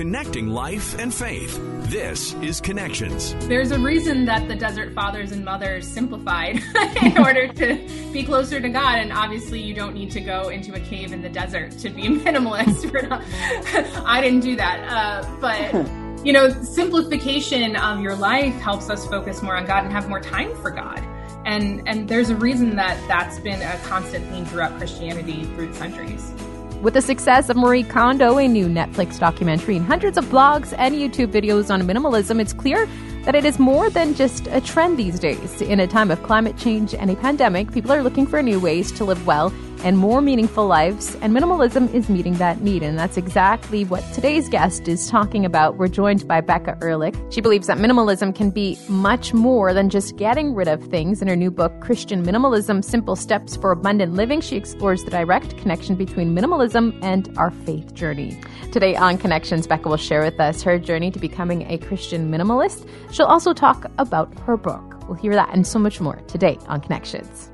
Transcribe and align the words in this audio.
connecting 0.00 0.48
life 0.48 0.98
and 0.98 1.12
faith. 1.12 1.60
This 1.90 2.32
is 2.36 2.58
Connections. 2.58 3.34
There's 3.48 3.70
a 3.70 3.78
reason 3.78 4.24
that 4.24 4.48
the 4.48 4.56
desert 4.56 4.94
fathers 4.94 5.30
and 5.30 5.44
mothers 5.44 5.86
simplified 5.86 6.58
in 7.02 7.18
order 7.18 7.48
to 7.48 7.86
be 8.10 8.24
closer 8.24 8.62
to 8.62 8.68
God. 8.70 8.96
And 8.96 9.12
obviously, 9.12 9.60
you 9.60 9.74
don't 9.74 9.92
need 9.92 10.10
to 10.12 10.20
go 10.22 10.48
into 10.48 10.72
a 10.72 10.80
cave 10.80 11.12
in 11.12 11.20
the 11.20 11.28
desert 11.28 11.72
to 11.72 11.90
be 11.90 12.06
a 12.06 12.10
minimalist. 12.12 12.90
I 14.06 14.22
didn't 14.22 14.40
do 14.40 14.56
that. 14.56 14.80
Uh, 14.88 15.36
but, 15.38 16.24
you 16.24 16.32
know, 16.32 16.48
simplification 16.48 17.76
of 17.76 18.00
your 18.00 18.16
life 18.16 18.54
helps 18.54 18.88
us 18.88 19.06
focus 19.06 19.42
more 19.42 19.54
on 19.54 19.66
God 19.66 19.84
and 19.84 19.92
have 19.92 20.08
more 20.08 20.22
time 20.22 20.56
for 20.62 20.70
God. 20.70 21.00
And, 21.44 21.86
and 21.86 22.08
there's 22.08 22.30
a 22.30 22.36
reason 22.36 22.74
that 22.76 22.98
that's 23.06 23.38
been 23.40 23.60
a 23.60 23.76
constant 23.84 24.26
theme 24.30 24.46
throughout 24.46 24.78
Christianity 24.78 25.44
through 25.44 25.66
the 25.66 25.74
centuries. 25.74 26.32
With 26.82 26.94
the 26.94 27.02
success 27.02 27.50
of 27.50 27.58
Marie 27.58 27.82
Kondo, 27.82 28.38
a 28.38 28.48
new 28.48 28.66
Netflix 28.66 29.18
documentary, 29.18 29.76
and 29.76 29.84
hundreds 29.84 30.16
of 30.16 30.24
blogs 30.26 30.74
and 30.78 30.94
YouTube 30.94 31.30
videos 31.30 31.68
on 31.70 31.82
minimalism, 31.82 32.40
it's 32.40 32.54
clear 32.54 32.88
that 33.24 33.34
it 33.34 33.44
is 33.44 33.58
more 33.58 33.90
than 33.90 34.14
just 34.14 34.46
a 34.46 34.62
trend 34.62 34.98
these 34.98 35.18
days. 35.18 35.60
In 35.60 35.80
a 35.80 35.86
time 35.86 36.10
of 36.10 36.22
climate 36.22 36.56
change 36.56 36.94
and 36.94 37.10
a 37.10 37.16
pandemic, 37.16 37.70
people 37.70 37.92
are 37.92 38.02
looking 38.02 38.26
for 38.26 38.42
new 38.42 38.58
ways 38.58 38.90
to 38.92 39.04
live 39.04 39.26
well 39.26 39.52
and 39.82 39.98
more 39.98 40.20
meaningful 40.20 40.66
lives, 40.66 41.14
and 41.16 41.34
minimalism 41.34 41.92
is 41.94 42.08
meeting 42.08 42.34
that 42.34 42.60
need. 42.60 42.82
And 42.82 42.98
that's 42.98 43.16
exactly 43.16 43.84
what 43.84 44.04
today's 44.12 44.48
guest 44.48 44.88
is 44.88 45.08
talking 45.08 45.44
about. 45.44 45.76
We're 45.76 45.88
joined 45.88 46.26
by 46.26 46.40
Becca 46.40 46.78
Ehrlich. 46.82 47.14
She 47.30 47.40
believes 47.40 47.66
that 47.66 47.78
minimalism 47.78 48.34
can 48.34 48.50
be 48.50 48.78
much 48.88 49.32
more 49.32 49.72
than 49.72 49.90
just 49.90 50.16
getting 50.16 50.54
rid 50.54 50.68
of 50.68 50.82
things. 50.84 51.22
In 51.22 51.28
her 51.28 51.36
new 51.36 51.50
book, 51.50 51.72
Christian 51.80 52.24
Minimalism 52.24 52.84
Simple 52.84 53.16
Steps 53.16 53.56
for 53.56 53.70
Abundant 53.70 54.14
Living, 54.14 54.40
she 54.40 54.56
explores 54.56 55.04
the 55.04 55.10
direct 55.10 55.56
connection 55.58 55.94
between 55.94 56.34
minimalism 56.34 56.98
and 57.02 57.36
our 57.38 57.50
faith 57.50 57.94
journey. 57.94 58.40
Today 58.72 58.94
on 58.96 59.18
Connections, 59.18 59.66
Becca 59.66 59.88
will 59.88 59.96
share 59.96 60.22
with 60.22 60.38
us 60.38 60.62
her 60.62 60.78
journey 60.78 61.10
to 61.10 61.18
becoming 61.18 61.70
a 61.70 61.78
Christian 61.78 62.30
minimalist. 62.30 62.88
She'll 63.10 63.26
also 63.26 63.52
talk 63.52 63.90
about 63.98 64.38
her 64.40 64.56
book. 64.56 65.08
We'll 65.08 65.18
hear 65.18 65.34
that 65.34 65.50
and 65.52 65.66
so 65.66 65.78
much 65.78 66.00
more 66.00 66.16
today 66.28 66.58
on 66.68 66.80
Connections. 66.80 67.49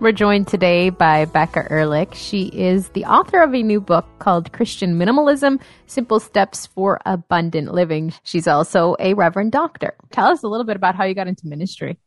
We're 0.00 0.12
joined 0.12 0.46
today 0.46 0.90
by 0.90 1.24
Becca 1.24 1.72
Ehrlich. 1.72 2.14
She 2.14 2.44
is 2.44 2.90
the 2.90 3.04
author 3.06 3.42
of 3.42 3.52
a 3.52 3.64
new 3.64 3.80
book 3.80 4.06
called 4.20 4.52
Christian 4.52 4.96
Minimalism 4.96 5.60
Simple 5.86 6.20
Steps 6.20 6.66
for 6.66 7.00
Abundant 7.04 7.74
Living. 7.74 8.14
She's 8.22 8.46
also 8.46 8.94
a 9.00 9.14
Reverend 9.14 9.50
Doctor. 9.50 9.96
Tell 10.12 10.28
us 10.28 10.44
a 10.44 10.46
little 10.46 10.64
bit 10.64 10.76
about 10.76 10.94
how 10.94 11.02
you 11.02 11.14
got 11.14 11.26
into 11.26 11.48
ministry. 11.48 11.98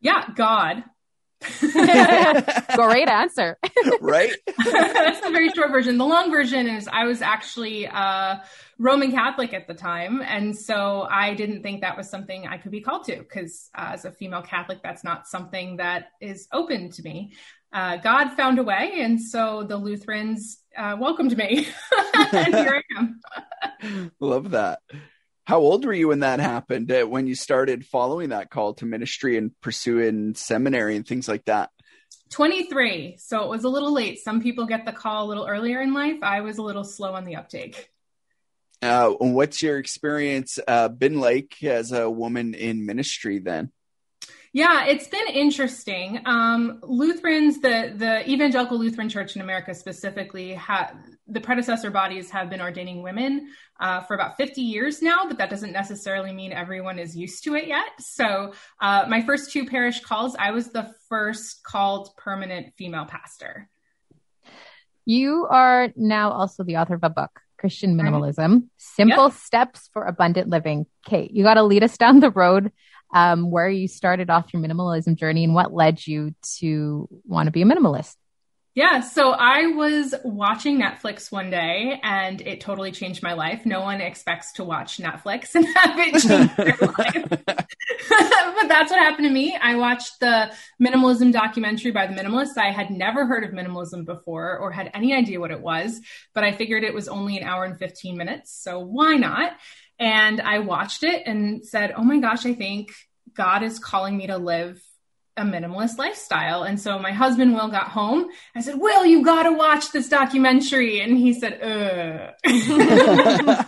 Yeah, 0.00 0.24
God. 0.34 0.82
Great 2.76 3.08
answer. 3.08 3.58
right? 4.00 4.32
That's 4.64 5.20
the 5.20 5.30
very 5.30 5.50
short 5.50 5.70
version. 5.70 5.98
The 5.98 6.04
long 6.04 6.30
version 6.30 6.66
is 6.66 6.88
I 6.88 7.04
was 7.04 7.22
actually 7.22 7.86
uh, 7.86 8.36
Roman 8.78 9.12
Catholic 9.12 9.54
at 9.54 9.66
the 9.66 9.74
time. 9.74 10.22
And 10.22 10.56
so 10.56 11.06
I 11.10 11.34
didn't 11.34 11.62
think 11.62 11.82
that 11.82 11.96
was 11.96 12.08
something 12.10 12.46
I 12.46 12.58
could 12.58 12.72
be 12.72 12.80
called 12.80 13.04
to 13.04 13.16
because 13.16 13.70
uh, 13.76 13.90
as 13.92 14.04
a 14.04 14.12
female 14.12 14.42
Catholic, 14.42 14.82
that's 14.82 15.04
not 15.04 15.26
something 15.26 15.76
that 15.76 16.10
is 16.20 16.48
open 16.52 16.90
to 16.92 17.02
me. 17.02 17.32
Uh, 17.72 17.98
God 17.98 18.30
found 18.30 18.58
a 18.58 18.62
way. 18.62 18.94
And 19.00 19.20
so 19.20 19.62
the 19.62 19.76
Lutherans 19.76 20.58
uh, 20.76 20.96
welcomed 20.98 21.36
me. 21.36 21.68
and 22.32 22.54
here 22.54 22.82
I 22.96 22.98
am. 22.98 24.12
Love 24.20 24.50
that. 24.50 24.80
How 25.48 25.60
old 25.60 25.86
were 25.86 25.94
you 25.94 26.08
when 26.08 26.20
that 26.20 26.40
happened? 26.40 26.92
Uh, 26.92 27.04
when 27.04 27.26
you 27.26 27.34
started 27.34 27.86
following 27.86 28.28
that 28.28 28.50
call 28.50 28.74
to 28.74 28.84
ministry 28.84 29.38
and 29.38 29.58
pursuing 29.62 30.34
seminary 30.34 30.94
and 30.94 31.08
things 31.08 31.26
like 31.26 31.46
that? 31.46 31.70
23. 32.28 33.16
So 33.16 33.44
it 33.44 33.48
was 33.48 33.64
a 33.64 33.70
little 33.70 33.94
late. 33.94 34.18
Some 34.18 34.42
people 34.42 34.66
get 34.66 34.84
the 34.84 34.92
call 34.92 35.24
a 35.24 35.28
little 35.28 35.46
earlier 35.46 35.80
in 35.80 35.94
life. 35.94 36.18
I 36.22 36.42
was 36.42 36.58
a 36.58 36.62
little 36.62 36.84
slow 36.84 37.14
on 37.14 37.24
the 37.24 37.36
uptake. 37.36 37.88
Uh, 38.82 39.08
what's 39.12 39.62
your 39.62 39.78
experience 39.78 40.58
uh, 40.68 40.88
been 40.88 41.18
like 41.18 41.64
as 41.64 41.92
a 41.92 42.10
woman 42.10 42.52
in 42.52 42.84
ministry 42.84 43.38
then? 43.38 43.72
Yeah, 44.58 44.86
it's 44.86 45.06
been 45.06 45.28
interesting. 45.28 46.20
Um, 46.26 46.80
Lutherans, 46.82 47.60
the 47.60 47.92
the 47.94 48.28
Evangelical 48.28 48.76
Lutheran 48.76 49.08
Church 49.08 49.36
in 49.36 49.40
America 49.40 49.72
specifically, 49.72 50.52
ha- 50.52 50.94
the 51.28 51.40
predecessor 51.40 51.92
bodies 51.92 52.28
have 52.32 52.50
been 52.50 52.60
ordaining 52.60 53.00
women 53.04 53.52
uh, 53.78 54.00
for 54.00 54.14
about 54.14 54.36
50 54.36 54.60
years 54.60 55.00
now, 55.00 55.28
but 55.28 55.38
that 55.38 55.48
doesn't 55.48 55.70
necessarily 55.70 56.32
mean 56.32 56.52
everyone 56.52 56.98
is 56.98 57.16
used 57.16 57.44
to 57.44 57.54
it 57.54 57.68
yet. 57.68 57.86
So, 58.00 58.52
uh, 58.80 59.06
my 59.08 59.22
first 59.22 59.52
two 59.52 59.64
parish 59.64 60.00
calls, 60.00 60.34
I 60.36 60.50
was 60.50 60.70
the 60.70 60.92
first 61.08 61.62
called 61.62 62.16
permanent 62.16 62.74
female 62.76 63.04
pastor. 63.04 63.68
You 65.04 65.46
are 65.48 65.90
now 65.94 66.32
also 66.32 66.64
the 66.64 66.78
author 66.78 66.94
of 66.94 67.04
a 67.04 67.10
book 67.10 67.30
Christian 67.60 67.96
minimalism, 67.96 68.64
simple 68.76 69.26
yep. 69.26 69.34
steps 69.34 69.88
for 69.92 70.04
abundant 70.04 70.48
living. 70.48 70.86
Kate, 71.06 71.30
you 71.30 71.44
got 71.44 71.54
to 71.54 71.62
lead 71.62 71.84
us 71.84 71.96
down 71.96 72.18
the 72.18 72.32
road 72.32 72.72
um, 73.12 73.50
where 73.50 73.68
you 73.68 73.88
started 73.88 74.30
off 74.30 74.52
your 74.52 74.62
minimalism 74.62 75.16
journey 75.16 75.44
and 75.44 75.54
what 75.54 75.72
led 75.72 76.06
you 76.06 76.34
to 76.58 77.08
want 77.24 77.46
to 77.46 77.50
be 77.50 77.62
a 77.62 77.64
minimalist. 77.64 78.16
Yeah, 78.78 79.00
so 79.00 79.32
I 79.32 79.66
was 79.66 80.14
watching 80.22 80.80
Netflix 80.80 81.32
one 81.32 81.50
day 81.50 81.98
and 82.00 82.40
it 82.40 82.60
totally 82.60 82.92
changed 82.92 83.24
my 83.24 83.32
life. 83.32 83.66
No 83.66 83.80
one 83.80 84.00
expects 84.00 84.52
to 84.52 84.62
watch 84.62 84.98
Netflix 84.98 85.52
and 85.56 85.66
have 85.66 85.98
it 85.98 86.22
change 86.22 86.54
their 86.54 86.88
life. 86.96 87.28
but 87.28 88.68
that's 88.68 88.92
what 88.92 89.00
happened 89.00 89.26
to 89.26 89.34
me. 89.34 89.58
I 89.60 89.74
watched 89.74 90.20
the 90.20 90.54
minimalism 90.80 91.32
documentary 91.32 91.90
by 91.90 92.06
the 92.06 92.14
minimalists. 92.14 92.56
I 92.56 92.70
had 92.70 92.92
never 92.92 93.26
heard 93.26 93.42
of 93.42 93.50
minimalism 93.50 94.04
before 94.04 94.56
or 94.56 94.70
had 94.70 94.92
any 94.94 95.12
idea 95.12 95.40
what 95.40 95.50
it 95.50 95.60
was, 95.60 96.00
but 96.32 96.44
I 96.44 96.52
figured 96.52 96.84
it 96.84 96.94
was 96.94 97.08
only 97.08 97.36
an 97.36 97.42
hour 97.42 97.64
and 97.64 97.76
15 97.76 98.16
minutes. 98.16 98.52
So 98.62 98.78
why 98.78 99.16
not? 99.16 99.54
And 99.98 100.40
I 100.40 100.60
watched 100.60 101.02
it 101.02 101.24
and 101.26 101.66
said, 101.66 101.94
oh 101.96 102.04
my 102.04 102.20
gosh, 102.20 102.46
I 102.46 102.54
think 102.54 102.92
God 103.34 103.64
is 103.64 103.80
calling 103.80 104.16
me 104.16 104.28
to 104.28 104.38
live 104.38 104.80
a 105.38 105.42
minimalist 105.42 105.98
lifestyle. 105.98 106.64
And 106.64 106.80
so 106.80 106.98
my 106.98 107.12
husband 107.12 107.54
Will 107.54 107.68
got 107.68 107.88
home. 107.88 108.28
I 108.54 108.60
said, 108.60 108.78
Will, 108.78 109.06
you 109.06 109.24
got 109.24 109.44
to 109.44 109.52
watch 109.52 109.92
this 109.92 110.08
documentary. 110.08 111.00
And 111.00 111.16
he 111.16 111.32
said, 111.32 111.62
uh. 111.62 112.32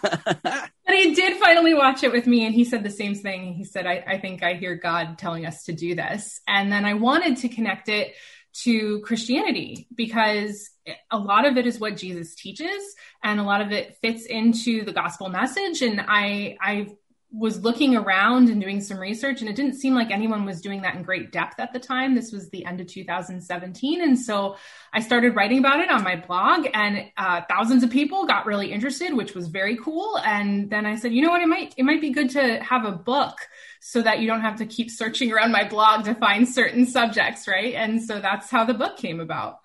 but 0.86 0.94
he 0.94 1.14
did 1.14 1.38
finally 1.38 1.74
watch 1.74 2.02
it 2.02 2.12
with 2.12 2.26
me. 2.26 2.44
And 2.44 2.54
he 2.54 2.64
said 2.64 2.82
the 2.82 2.90
same 2.90 3.14
thing. 3.14 3.54
He 3.54 3.64
said, 3.64 3.86
I, 3.86 4.04
I 4.06 4.18
think 4.18 4.42
I 4.42 4.54
hear 4.54 4.74
God 4.74 5.16
telling 5.18 5.46
us 5.46 5.64
to 5.64 5.72
do 5.72 5.94
this. 5.94 6.40
And 6.46 6.70
then 6.72 6.84
I 6.84 6.94
wanted 6.94 7.38
to 7.38 7.48
connect 7.48 7.88
it 7.88 8.14
to 8.52 9.00
Christianity 9.00 9.86
because 9.94 10.70
a 11.10 11.18
lot 11.18 11.46
of 11.46 11.56
it 11.56 11.66
is 11.66 11.78
what 11.78 11.96
Jesus 11.96 12.34
teaches 12.34 12.82
and 13.22 13.38
a 13.38 13.44
lot 13.44 13.60
of 13.60 13.70
it 13.70 13.96
fits 14.02 14.26
into 14.26 14.84
the 14.84 14.92
gospel 14.92 15.28
message. 15.28 15.82
And 15.82 16.00
I, 16.00 16.56
I 16.60 16.88
was 17.32 17.60
looking 17.60 17.96
around 17.96 18.48
and 18.48 18.60
doing 18.60 18.80
some 18.80 18.98
research 18.98 19.40
and 19.40 19.48
it 19.48 19.54
didn't 19.54 19.74
seem 19.74 19.94
like 19.94 20.10
anyone 20.10 20.44
was 20.44 20.60
doing 20.60 20.82
that 20.82 20.96
in 20.96 21.02
great 21.02 21.30
depth 21.30 21.60
at 21.60 21.72
the 21.72 21.78
time. 21.78 22.14
This 22.14 22.32
was 22.32 22.50
the 22.50 22.64
end 22.64 22.80
of 22.80 22.88
2017 22.88 24.02
and 24.02 24.18
so 24.18 24.56
i 24.92 25.00
started 25.00 25.36
writing 25.36 25.58
about 25.58 25.80
it 25.80 25.90
on 25.90 26.02
my 26.02 26.16
blog 26.16 26.66
and 26.74 27.10
uh, 27.16 27.40
thousands 27.48 27.82
of 27.82 27.90
people 27.90 28.26
got 28.26 28.46
really 28.46 28.72
interested 28.72 29.14
which 29.14 29.34
was 29.34 29.48
very 29.48 29.76
cool 29.76 30.18
and 30.24 30.70
then 30.70 30.86
i 30.86 30.96
said 30.96 31.12
you 31.12 31.22
know 31.22 31.30
what? 31.30 31.42
It 31.42 31.48
might 31.48 31.74
it 31.76 31.84
might 31.84 32.00
be 32.00 32.10
good 32.10 32.30
to 32.30 32.60
have 32.60 32.84
a 32.84 32.92
book 32.92 33.38
so 33.80 34.02
that 34.02 34.20
you 34.20 34.26
don't 34.26 34.42
have 34.42 34.56
to 34.56 34.66
keep 34.66 34.90
searching 34.90 35.32
around 35.32 35.52
my 35.52 35.68
blog 35.68 36.04
to 36.04 36.14
find 36.14 36.48
certain 36.48 36.86
subjects 36.86 37.46
right? 37.46 37.74
And 37.74 38.02
so 38.02 38.20
that's 38.20 38.50
how 38.50 38.64
the 38.64 38.74
book 38.74 38.96
came 38.96 39.20
about. 39.20 39.58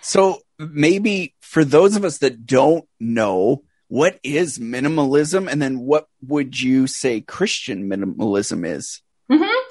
So 0.00 0.40
maybe 0.58 1.34
for 1.40 1.64
those 1.64 1.96
of 1.96 2.04
us 2.04 2.18
that 2.18 2.46
don't 2.46 2.86
know 2.98 3.64
what 3.92 4.18
is 4.22 4.58
minimalism 4.58 5.52
and 5.52 5.60
then 5.60 5.80
what 5.80 6.08
would 6.26 6.58
you 6.58 6.86
say 6.86 7.20
christian 7.20 7.90
minimalism 7.90 8.66
is 8.66 9.02
mm-hmm. 9.30 9.62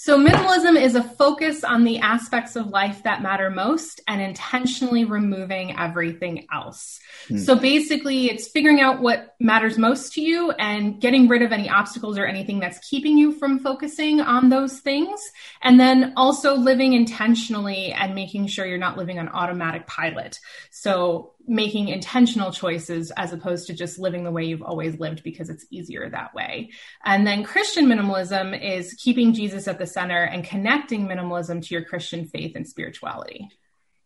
So, 0.00 0.16
minimalism 0.16 0.80
is 0.80 0.94
a 0.94 1.02
focus 1.02 1.64
on 1.64 1.82
the 1.82 1.98
aspects 1.98 2.54
of 2.54 2.68
life 2.68 3.02
that 3.02 3.20
matter 3.20 3.50
most 3.50 4.00
and 4.06 4.22
intentionally 4.22 5.04
removing 5.04 5.76
everything 5.76 6.46
else. 6.52 7.00
Mm. 7.28 7.40
So, 7.40 7.56
basically, 7.56 8.30
it's 8.30 8.46
figuring 8.46 8.80
out 8.80 9.00
what 9.00 9.34
matters 9.40 9.76
most 9.76 10.12
to 10.12 10.20
you 10.20 10.52
and 10.52 11.00
getting 11.00 11.26
rid 11.26 11.42
of 11.42 11.50
any 11.50 11.68
obstacles 11.68 12.16
or 12.16 12.26
anything 12.26 12.60
that's 12.60 12.78
keeping 12.88 13.18
you 13.18 13.32
from 13.32 13.58
focusing 13.58 14.20
on 14.20 14.50
those 14.50 14.78
things. 14.78 15.20
And 15.62 15.80
then 15.80 16.12
also 16.16 16.54
living 16.54 16.92
intentionally 16.92 17.90
and 17.90 18.14
making 18.14 18.46
sure 18.46 18.66
you're 18.66 18.78
not 18.78 18.96
living 18.96 19.18
on 19.18 19.28
automatic 19.28 19.88
pilot. 19.88 20.38
So, 20.70 21.32
making 21.48 21.88
intentional 21.88 22.52
choices 22.52 23.10
as 23.16 23.32
opposed 23.32 23.66
to 23.66 23.72
just 23.74 23.98
living 23.98 24.22
the 24.24 24.30
way 24.30 24.44
you've 24.44 24.62
always 24.62 24.98
lived 25.00 25.22
because 25.24 25.48
it's 25.48 25.64
easier 25.70 26.08
that 26.08 26.34
way. 26.34 26.70
And 27.04 27.26
then 27.26 27.42
Christian 27.42 27.86
minimalism 27.86 28.60
is 28.60 28.94
keeping 28.94 29.32
Jesus 29.32 29.66
at 29.66 29.78
the 29.78 29.86
center 29.86 30.22
and 30.22 30.44
connecting 30.44 31.08
minimalism 31.08 31.66
to 31.66 31.74
your 31.74 31.84
Christian 31.84 32.26
faith 32.26 32.54
and 32.54 32.68
spirituality. 32.68 33.48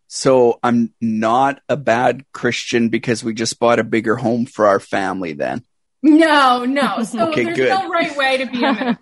So 0.06 0.60
I'm 0.62 0.94
not 1.00 1.60
a 1.68 1.76
bad 1.76 2.24
Christian 2.32 2.90
because 2.90 3.24
we 3.24 3.34
just 3.34 3.58
bought 3.58 3.78
a 3.78 3.84
bigger 3.84 4.16
home 4.16 4.46
for 4.46 4.66
our 4.66 4.80
family 4.80 5.32
then. 5.32 5.64
No, 6.02 6.64
no. 6.64 7.02
So 7.04 7.30
okay, 7.30 7.44
there's 7.44 7.56
good. 7.56 7.68
no 7.70 7.88
right 7.88 8.16
way 8.16 8.38
to 8.38 8.46
be 8.46 8.64
a 8.64 8.74
minimalist. 8.74 8.98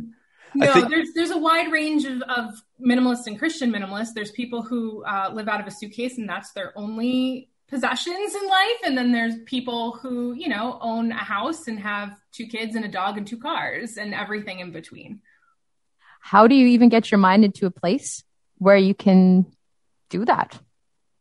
No, 0.56 0.72
think... 0.72 0.90
there's 0.90 1.12
there's 1.14 1.30
a 1.30 1.38
wide 1.38 1.70
range 1.70 2.04
of, 2.04 2.22
of 2.22 2.62
minimalists 2.80 3.26
and 3.26 3.38
Christian 3.38 3.72
minimalists. 3.72 4.14
There's 4.14 4.30
people 4.30 4.62
who 4.62 5.04
uh, 5.04 5.30
live 5.32 5.48
out 5.48 5.60
of 5.60 5.66
a 5.66 5.70
suitcase 5.70 6.18
and 6.18 6.28
that's 6.28 6.52
their 6.52 6.72
only 6.76 7.50
possessions 7.68 8.34
in 8.34 8.48
life. 8.48 8.80
And 8.84 8.96
then 8.96 9.12
there's 9.12 9.34
people 9.44 9.92
who 9.92 10.32
you 10.34 10.48
know 10.48 10.78
own 10.80 11.12
a 11.12 11.16
house 11.16 11.68
and 11.68 11.78
have 11.80 12.16
two 12.32 12.46
kids 12.46 12.74
and 12.74 12.84
a 12.84 12.88
dog 12.88 13.18
and 13.18 13.26
two 13.26 13.38
cars 13.38 13.96
and 13.96 14.14
everything 14.14 14.60
in 14.60 14.72
between. 14.72 15.20
How 16.20 16.46
do 16.46 16.54
you 16.54 16.68
even 16.68 16.88
get 16.88 17.10
your 17.10 17.18
mind 17.18 17.44
into 17.44 17.66
a 17.66 17.70
place 17.70 18.24
where 18.58 18.76
you 18.76 18.94
can 18.94 19.46
do 20.10 20.24
that? 20.24 20.58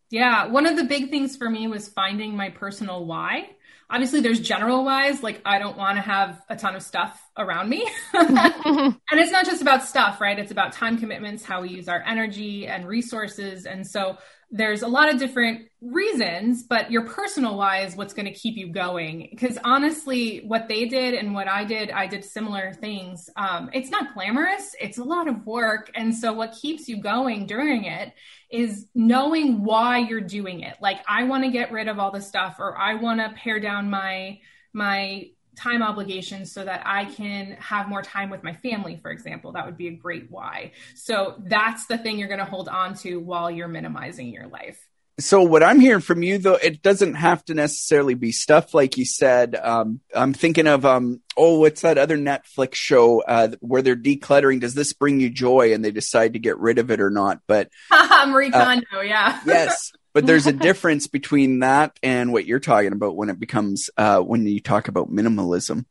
Yeah. 0.09 0.47
One 0.47 0.65
of 0.65 0.77
the 0.77 0.83
big 0.83 1.09
things 1.09 1.35
for 1.35 1.49
me 1.49 1.67
was 1.67 1.89
finding 1.89 2.35
my 2.35 2.49
personal 2.49 3.05
why 3.05 3.49
obviously 3.89 4.21
there's 4.21 4.39
general 4.39 4.83
wise 4.83 5.21
like 5.21 5.41
i 5.45 5.59
don't 5.59 5.77
want 5.77 5.97
to 5.97 6.01
have 6.01 6.41
a 6.49 6.55
ton 6.55 6.75
of 6.75 6.81
stuff 6.81 7.21
around 7.37 7.69
me. 7.69 7.89
Mm-hmm. 8.15 8.97
And 9.11 9.19
it's 9.19 9.31
not 9.31 9.45
just 9.45 9.61
about 9.61 9.83
stuff 9.83 10.19
right? 10.19 10.39
It's 10.39 10.51
about 10.51 10.73
time 10.73 10.97
commitments 10.97 11.43
how 11.43 11.61
we 11.61 11.69
use 11.69 11.87
our 11.87 12.01
energy 12.01 12.65
and 12.65 12.87
resources. 12.87 13.65
And 13.65 13.85
so 13.85 14.17
there's 14.55 14.83
a 14.83 14.87
lot 14.87 15.13
of 15.13 15.19
different 15.19 15.67
reasons, 15.81 16.63
but 16.63 16.89
your 16.89 17.05
personal 17.05 17.57
why 17.57 17.79
is 17.79 17.97
what's 17.97 18.13
going 18.13 18.25
to 18.25 18.33
keep 18.33 18.55
you 18.55 18.67
going. 18.67 19.27
Because 19.29 19.57
honestly, 19.65 20.43
what 20.47 20.69
they 20.69 20.85
did 20.85 21.13
and 21.13 21.33
what 21.33 21.49
I 21.49 21.65
did, 21.65 21.91
I 21.91 22.07
did 22.07 22.23
similar 22.23 22.73
things. 22.73 23.29
Um, 23.35 23.69
it's 23.73 23.89
not 23.89 24.13
glamorous, 24.13 24.73
it's 24.79 24.97
a 24.97 25.03
lot 25.03 25.27
of 25.27 25.45
work. 25.45 25.91
And 25.93 26.15
so, 26.15 26.31
what 26.31 26.53
keeps 26.53 26.87
you 26.87 27.01
going 27.01 27.47
during 27.47 27.83
it 27.83 28.13
is 28.49 28.87
knowing 28.95 29.65
why 29.65 29.97
you're 29.97 30.21
doing 30.21 30.61
it. 30.61 30.77
Like, 30.81 30.99
I 31.05 31.25
want 31.25 31.43
to 31.43 31.51
get 31.51 31.73
rid 31.73 31.89
of 31.89 31.99
all 31.99 32.11
the 32.11 32.21
stuff, 32.21 32.55
or 32.57 32.77
I 32.77 32.95
want 32.95 33.19
to 33.19 33.33
pare 33.37 33.59
down 33.59 33.89
my 33.89 34.39
my 34.71 35.29
time 35.55 35.81
obligations 35.81 36.51
so 36.51 36.63
that 36.63 36.83
I 36.85 37.05
can 37.05 37.57
have 37.59 37.87
more 37.87 38.01
time 38.01 38.29
with 38.29 38.43
my 38.43 38.53
family, 38.53 38.99
for 39.01 39.11
example. 39.11 39.53
That 39.53 39.65
would 39.65 39.77
be 39.77 39.87
a 39.87 39.93
great 39.93 40.29
why. 40.29 40.71
So 40.95 41.35
that's 41.39 41.85
the 41.87 41.97
thing 41.97 42.19
you're 42.19 42.27
going 42.27 42.39
to 42.39 42.45
hold 42.45 42.67
on 42.67 42.95
to 42.95 43.19
while 43.19 43.49
you're 43.49 43.67
minimizing 43.67 44.29
your 44.29 44.47
life. 44.47 44.79
So 45.17 45.43
what 45.43 45.63
I'm 45.63 45.79
hearing 45.79 46.01
from 46.01 46.23
you 46.23 46.37
though, 46.39 46.55
it 46.55 46.81
doesn't 46.81 47.15
have 47.15 47.43
to 47.45 47.53
necessarily 47.53 48.15
be 48.15 48.33
stuff 48.33 48.73
like 48.73 48.97
you 48.97 49.05
said. 49.05 49.55
Um, 49.55 50.01
I'm 50.13 50.33
thinking 50.33 50.67
of 50.67 50.85
um, 50.85 51.21
oh, 51.37 51.59
what's 51.59 51.81
that 51.81 51.97
other 51.97 52.17
Netflix 52.17 52.75
show 52.75 53.21
uh, 53.21 53.49
where 53.61 53.81
they're 53.81 53.95
decluttering? 53.95 54.59
Does 54.59 54.73
this 54.73 54.91
bring 54.91 55.21
you 55.21 55.29
joy? 55.29 55.73
And 55.73 55.85
they 55.85 55.91
decide 55.91 56.33
to 56.33 56.39
get 56.39 56.59
rid 56.59 56.79
of 56.79 56.91
it 56.91 56.99
or 56.99 57.09
not? 57.09 57.39
But 57.47 57.69
Marie 58.27 58.51
Kondo, 58.51 58.85
uh, 58.93 59.01
yeah. 59.01 59.39
yes, 59.45 59.93
but 60.15 60.25
there's 60.25 60.47
a 60.47 60.53
difference 60.69 61.07
between 61.07 61.59
that 61.59 61.99
and 62.01 62.31
what 62.31 62.45
you're 62.45 62.61
talking 62.61 62.93
about 62.93 63.17
when 63.17 63.29
it 63.29 63.37
becomes 63.37 63.89
uh, 63.97 64.21
when 64.21 64.47
you 64.47 64.61
talk 64.61 64.87
about 64.87 65.11
minimalism. 65.11 65.85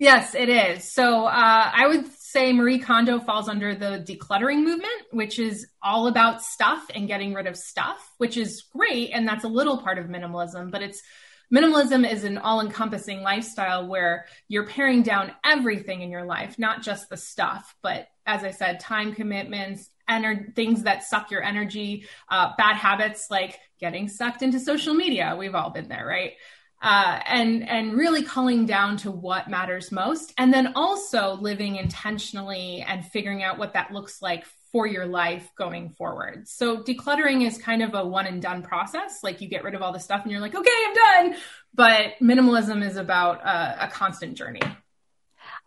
Yes, 0.00 0.34
it 0.34 0.48
is. 0.48 0.92
So 0.92 1.26
uh, 1.26 1.70
I 1.72 1.86
would 1.86 2.06
say 2.12 2.52
Marie 2.52 2.80
Kondo 2.80 3.20
falls 3.20 3.48
under 3.48 3.74
the 3.74 4.04
decluttering 4.06 4.64
movement, 4.64 5.02
which 5.12 5.38
is 5.38 5.66
all 5.82 6.08
about 6.08 6.42
stuff 6.42 6.84
and 6.94 7.08
getting 7.08 7.34
rid 7.34 7.46
of 7.46 7.56
stuff, 7.56 8.12
which 8.18 8.36
is 8.36 8.64
great. 8.76 9.10
And 9.12 9.26
that's 9.26 9.44
a 9.44 9.48
little 9.48 9.78
part 9.78 9.98
of 9.98 10.06
minimalism, 10.06 10.70
but 10.70 10.82
it's 10.82 11.00
minimalism 11.52 12.08
is 12.08 12.24
an 12.24 12.38
all 12.38 12.60
encompassing 12.60 13.22
lifestyle 13.22 13.86
where 13.86 14.26
you're 14.48 14.66
paring 14.66 15.02
down 15.02 15.32
everything 15.44 16.02
in 16.02 16.10
your 16.10 16.24
life, 16.24 16.58
not 16.58 16.82
just 16.82 17.08
the 17.08 17.16
stuff, 17.16 17.74
but 17.82 18.08
as 18.26 18.44
I 18.44 18.50
said, 18.50 18.80
time 18.80 19.14
commitments, 19.14 19.88
ener- 20.08 20.54
things 20.54 20.82
that 20.84 21.04
suck 21.04 21.30
your 21.30 21.42
energy, 21.42 22.06
uh, 22.28 22.52
bad 22.56 22.76
habits 22.76 23.30
like 23.30 23.58
getting 23.80 24.08
sucked 24.08 24.42
into 24.42 24.60
social 24.60 24.94
media. 24.94 25.36
We've 25.38 25.54
all 25.54 25.70
been 25.70 25.88
there, 25.88 26.06
right? 26.06 26.32
Uh, 26.80 27.18
and 27.26 27.68
and 27.68 27.94
really 27.94 28.22
culling 28.22 28.64
down 28.64 28.96
to 28.98 29.10
what 29.10 29.48
matters 29.48 29.90
most, 29.90 30.32
and 30.38 30.54
then 30.54 30.74
also 30.76 31.34
living 31.34 31.74
intentionally 31.74 32.84
and 32.86 33.04
figuring 33.04 33.42
out 33.42 33.58
what 33.58 33.72
that 33.72 33.92
looks 33.92 34.22
like 34.22 34.44
for 34.70 34.86
your 34.86 35.06
life 35.06 35.50
going 35.56 35.90
forward. 35.90 36.46
So 36.46 36.82
decluttering 36.82 37.46
is 37.46 37.58
kind 37.58 37.82
of 37.82 37.94
a 37.94 38.06
one 38.06 38.26
and 38.26 38.40
done 38.40 38.62
process. 38.62 39.20
Like 39.22 39.40
you 39.40 39.48
get 39.48 39.64
rid 39.64 39.74
of 39.74 39.82
all 39.82 39.92
the 39.92 39.98
stuff 39.98 40.22
and 40.22 40.30
you're 40.30 40.40
like, 40.40 40.54
okay, 40.54 40.70
I'm 40.86 40.94
done. 40.94 41.40
But 41.74 42.14
minimalism 42.20 42.86
is 42.86 42.96
about 42.96 43.40
a, 43.44 43.86
a 43.86 43.88
constant 43.88 44.36
journey. 44.36 44.60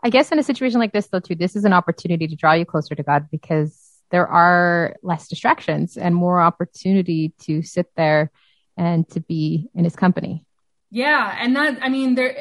I 0.03 0.09
guess 0.09 0.31
in 0.31 0.39
a 0.39 0.44
situation 0.44 0.79
like 0.79 0.94
this, 0.94 1.07
though, 1.07 1.19
too, 1.19 1.35
this 1.35 1.55
is 1.55 1.65
an 1.65 1.73
opportunity 1.73 2.27
to 2.27 2.35
draw 2.35 2.53
you 2.53 2.65
closer 2.65 2.95
to 2.95 3.03
God 3.03 3.27
because 3.31 3.81
there 4.11 4.27
are 4.27 4.95
less 5.01 5.27
distractions 5.27 5.97
and 5.97 6.15
more 6.15 6.39
opportunity 6.39 7.33
to 7.41 7.63
sit 7.63 7.87
there 7.95 8.31
and 8.77 9.07
to 9.09 9.19
be 9.19 9.69
in 9.73 9.83
his 9.83 9.95
company. 9.95 10.45
Yeah, 10.93 11.37
and 11.39 11.55
that 11.55 11.79
I 11.81 11.87
mean 11.87 12.15
there 12.15 12.35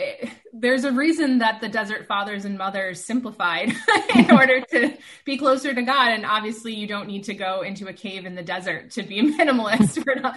there's 0.53 0.83
a 0.83 0.91
reason 0.91 1.39
that 1.39 1.61
the 1.61 1.69
desert 1.69 2.09
fathers 2.09 2.45
and 2.45 2.59
mothers 2.59 3.05
simplified 3.05 3.73
in 4.17 4.31
order 4.33 4.61
to 4.73 4.97
be 5.25 5.39
closer 5.39 5.73
to 5.73 5.83
God 5.83 6.09
and 6.09 6.27
obviously 6.27 6.75
you 6.75 6.89
don't 6.89 7.07
need 7.07 7.25
to 7.25 7.35
go 7.35 7.63
into 7.63 7.87
a 7.87 7.93
cave 7.93 8.27
in 8.27 8.35
the 8.35 8.43
desert 8.43 8.91
to 8.93 9.05
be 9.05 9.21
a 9.21 9.23
minimalist. 9.23 10.05
Not, 10.21 10.37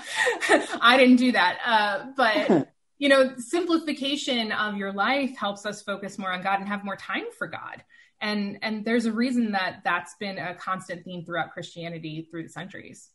I 0.80 0.97
didn't 0.97 1.15
do 1.15 1.31
that. 1.31 1.57
Uh, 1.65 2.06
but 2.15 2.69
you 3.00 3.09
know, 3.09 3.33
simplification 3.38 4.51
of 4.51 4.77
your 4.77 4.94
life 4.94 5.35
helps 5.35 5.65
us 5.65 5.81
focus 5.81 6.19
more 6.19 6.31
on 6.31 6.44
God 6.44 6.59
and 6.59 6.69
have 6.69 6.83
more 6.83 6.95
time 6.95 7.25
for 7.35 7.47
God 7.47 7.83
and 8.24 8.58
and 8.62 8.86
there's 8.86 9.06
a 9.06 9.12
reason 9.12 9.52
that 9.52 9.81
that's 9.84 10.16
been 10.16 10.40
a 10.40 10.56
constant 10.56 11.04
theme 11.04 11.24
throughout 11.25 11.52
christianity 11.52 12.28
through 12.31 12.44
the 12.44 12.50
centuries. 12.50 13.10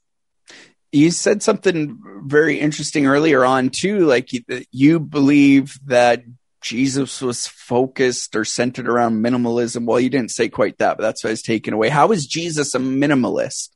You 0.92 1.10
said 1.10 1.42
something 1.42 1.98
very 2.24 2.60
interesting 2.60 3.06
earlier 3.06 3.44
on 3.44 3.70
too 3.70 4.06
like 4.06 4.32
you, 4.32 4.42
you 4.70 5.00
believe 5.00 5.78
that 5.86 6.22
jesus 6.60 7.20
was 7.20 7.46
focused 7.46 8.36
or 8.36 8.44
centered 8.44 8.88
around 8.88 9.24
minimalism. 9.24 9.86
Well 9.86 9.98
you 9.98 10.10
didn't 10.10 10.30
say 10.30 10.48
quite 10.48 10.78
that 10.78 10.98
but 10.98 11.02
that's 11.02 11.24
what 11.24 11.30
i 11.30 11.32
was 11.32 11.42
taken 11.42 11.74
away. 11.74 11.88
How 11.88 12.12
is 12.12 12.26
jesus 12.26 12.74
a 12.74 12.78
minimalist? 12.78 13.70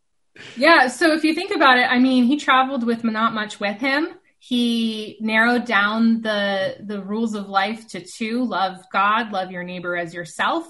Yeah 0.56 0.88
so 0.88 1.12
if 1.12 1.24
you 1.24 1.34
think 1.34 1.50
about 1.50 1.78
it 1.78 1.90
i 1.90 1.98
mean 1.98 2.24
he 2.24 2.36
traveled 2.36 2.86
with 2.86 3.04
not 3.04 3.32
much 3.32 3.58
with 3.58 3.78
him 3.78 4.08
he 4.44 5.18
narrowed 5.20 5.66
down 5.66 6.20
the 6.20 6.74
the 6.80 7.00
rules 7.00 7.36
of 7.36 7.48
life 7.48 7.86
to 7.86 8.04
two 8.04 8.44
love 8.44 8.84
god 8.92 9.30
love 9.30 9.52
your 9.52 9.62
neighbor 9.62 9.96
as 9.96 10.12
yourself. 10.12 10.66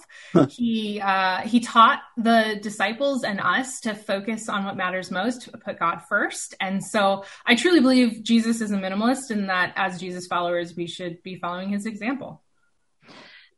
He 0.50 1.00
uh, 1.00 1.40
he 1.40 1.60
taught 1.60 2.00
the 2.18 2.58
disciples 2.60 3.24
and 3.24 3.40
us 3.40 3.80
to 3.80 3.94
focus 3.94 4.50
on 4.50 4.66
what 4.66 4.76
matters 4.76 5.10
most 5.10 5.48
put 5.64 5.78
god 5.78 6.02
first. 6.06 6.54
And 6.60 6.84
so 6.84 7.24
i 7.46 7.54
truly 7.54 7.80
believe 7.80 8.22
jesus 8.22 8.60
is 8.60 8.72
a 8.72 8.76
minimalist 8.76 9.30
and 9.30 9.48
that 9.48 9.72
as 9.76 9.98
jesus 9.98 10.26
followers 10.26 10.76
we 10.76 10.86
should 10.86 11.22
be 11.22 11.36
following 11.36 11.70
his 11.70 11.86
example. 11.86 12.42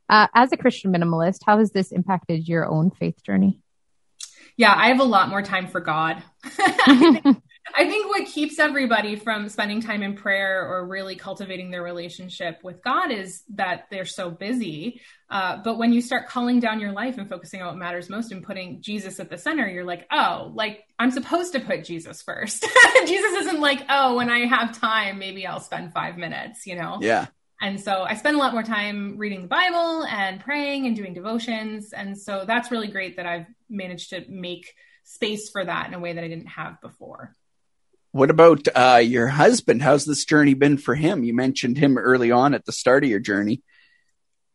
Uh, 0.09 0.27
as 0.33 0.53
a 0.53 0.57
christian 0.57 0.93
minimalist 0.93 1.39
how 1.45 1.57
has 1.57 1.71
this 1.71 1.91
impacted 1.91 2.47
your 2.47 2.65
own 2.65 2.89
faith 2.89 3.21
journey? 3.21 3.59
Yeah 4.55 4.73
i 4.73 4.87
have 4.87 5.01
a 5.01 5.03
lot 5.03 5.27
more 5.27 5.41
time 5.41 5.67
for 5.67 5.81
god 5.81 6.23
I 7.73 7.85
think 7.87 8.07
what 8.07 8.27
keeps 8.27 8.59
everybody 8.59 9.15
from 9.15 9.49
spending 9.49 9.81
time 9.81 10.03
in 10.03 10.15
prayer 10.15 10.67
or 10.67 10.85
really 10.85 11.15
cultivating 11.15 11.71
their 11.71 11.81
relationship 11.81 12.59
with 12.63 12.83
God 12.83 13.11
is 13.11 13.43
that 13.55 13.87
they're 13.89 14.05
so 14.05 14.29
busy. 14.29 15.01
Uh, 15.29 15.57
but 15.63 15.77
when 15.77 15.91
you 15.91 16.01
start 16.01 16.27
culling 16.27 16.59
down 16.59 16.79
your 16.79 16.91
life 16.91 17.17
and 17.17 17.27
focusing 17.27 17.61
on 17.61 17.67
what 17.67 17.77
matters 17.77 18.09
most 18.09 18.31
and 18.31 18.43
putting 18.43 18.81
Jesus 18.81 19.19
at 19.19 19.29
the 19.29 19.37
center, 19.37 19.67
you're 19.67 19.83
like, 19.83 20.05
oh, 20.11 20.51
like 20.53 20.83
I'm 20.99 21.11
supposed 21.11 21.53
to 21.53 21.59
put 21.59 21.83
Jesus 21.83 22.21
first. 22.21 22.65
Jesus 23.07 23.33
isn't 23.45 23.59
like, 23.59 23.83
oh, 23.89 24.15
when 24.15 24.29
I 24.29 24.45
have 24.45 24.79
time, 24.79 25.17
maybe 25.17 25.47
I'll 25.47 25.59
spend 25.59 25.91
five 25.91 26.17
minutes, 26.17 26.67
you 26.67 26.75
know? 26.75 26.99
Yeah. 27.01 27.27
And 27.61 27.79
so 27.79 28.03
I 28.03 28.15
spend 28.15 28.35
a 28.35 28.39
lot 28.39 28.53
more 28.53 28.63
time 28.63 29.17
reading 29.17 29.43
the 29.43 29.47
Bible 29.47 30.03
and 30.03 30.39
praying 30.39 30.85
and 30.85 30.95
doing 30.95 31.13
devotions. 31.13 31.93
And 31.93 32.17
so 32.17 32.43
that's 32.45 32.69
really 32.69 32.89
great 32.89 33.17
that 33.17 33.25
I've 33.25 33.47
managed 33.69 34.11
to 34.11 34.23
make 34.29 34.73
space 35.03 35.49
for 35.49 35.63
that 35.63 35.87
in 35.87 35.93
a 35.93 35.99
way 35.99 36.13
that 36.13 36.23
I 36.23 36.27
didn't 36.27 36.47
have 36.47 36.79
before. 36.81 37.35
What 38.15 38.29
about 38.29 38.65
uh, 38.73 39.01
your 39.03 39.27
husband? 39.27 39.81
How's 39.81 40.05
this 40.05 40.23
journey 40.23 40.53
been 40.53 40.77
for 40.77 40.95
him? 40.95 41.25
You 41.25 41.33
mentioned 41.33 41.77
him 41.77 41.97
early 41.97 42.31
on 42.31 42.53
at 42.53 42.63
the 42.63 42.71
start 42.71 43.03
of 43.03 43.09
your 43.09 43.19
journey. 43.19 43.61